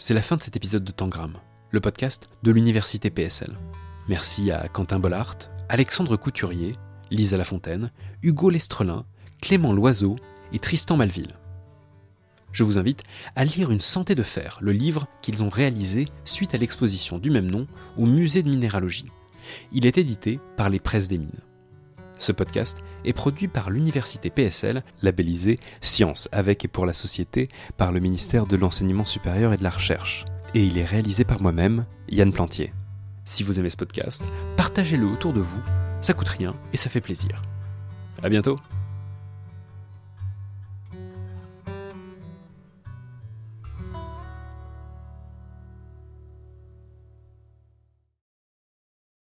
C'est 0.06 0.14
la 0.14 0.22
fin 0.22 0.36
de 0.36 0.42
cet 0.44 0.54
épisode 0.54 0.84
de 0.84 0.92
Tangram, 0.92 1.32
le 1.72 1.80
podcast 1.80 2.28
de 2.44 2.52
l'Université 2.52 3.10
PSL. 3.10 3.58
Merci 4.08 4.52
à 4.52 4.68
Quentin 4.68 5.00
Bollard, 5.00 5.34
Alexandre 5.68 6.16
Couturier, 6.16 6.76
Lisa 7.10 7.36
Lafontaine, 7.36 7.90
Hugo 8.22 8.48
Lestrelin, 8.48 9.04
Clément 9.42 9.72
Loiseau 9.72 10.14
et 10.52 10.60
Tristan 10.60 10.96
Malville. 10.96 11.34
Je 12.52 12.62
vous 12.62 12.78
invite 12.78 13.02
à 13.34 13.44
lire 13.44 13.72
Une 13.72 13.80
santé 13.80 14.14
de 14.14 14.22
fer, 14.22 14.58
le 14.60 14.70
livre 14.70 15.08
qu'ils 15.22 15.42
ont 15.42 15.48
réalisé 15.48 16.06
suite 16.22 16.54
à 16.54 16.58
l'exposition 16.58 17.18
du 17.18 17.30
même 17.30 17.50
nom 17.50 17.66
au 17.96 18.06
musée 18.06 18.44
de 18.44 18.48
minéralogie. 18.48 19.10
Il 19.72 19.86
est 19.86 19.98
édité 19.98 20.38
par 20.56 20.70
les 20.70 20.78
presses 20.78 21.08
des 21.08 21.18
mines. 21.18 21.42
Ce 22.18 22.32
podcast 22.32 22.78
est 23.04 23.12
produit 23.12 23.48
par 23.48 23.70
l'Université 23.70 24.30
PSL, 24.30 24.82
labellisé 25.02 25.58
Science 25.80 26.28
avec 26.32 26.64
et 26.64 26.68
pour 26.68 26.86
la 26.86 26.92
société 26.92 27.48
par 27.76 27.92
le 27.92 28.00
ministère 28.00 28.46
de 28.46 28.56
l'Enseignement 28.56 29.04
supérieur 29.04 29.52
et 29.52 29.56
de 29.56 29.62
la 29.62 29.70
Recherche. 29.70 30.24
Et 30.54 30.64
il 30.64 30.78
est 30.78 30.84
réalisé 30.84 31.24
par 31.24 31.42
moi-même, 31.42 31.84
Yann 32.08 32.32
Plantier. 32.32 32.72
Si 33.24 33.42
vous 33.42 33.60
aimez 33.60 33.70
ce 33.70 33.76
podcast, 33.76 34.24
partagez-le 34.56 35.06
autour 35.06 35.32
de 35.32 35.40
vous, 35.40 35.60
ça 36.00 36.14
coûte 36.14 36.28
rien 36.28 36.54
et 36.72 36.76
ça 36.76 36.88
fait 36.88 37.00
plaisir. 37.00 37.42
À 38.22 38.28
bientôt 38.28 38.58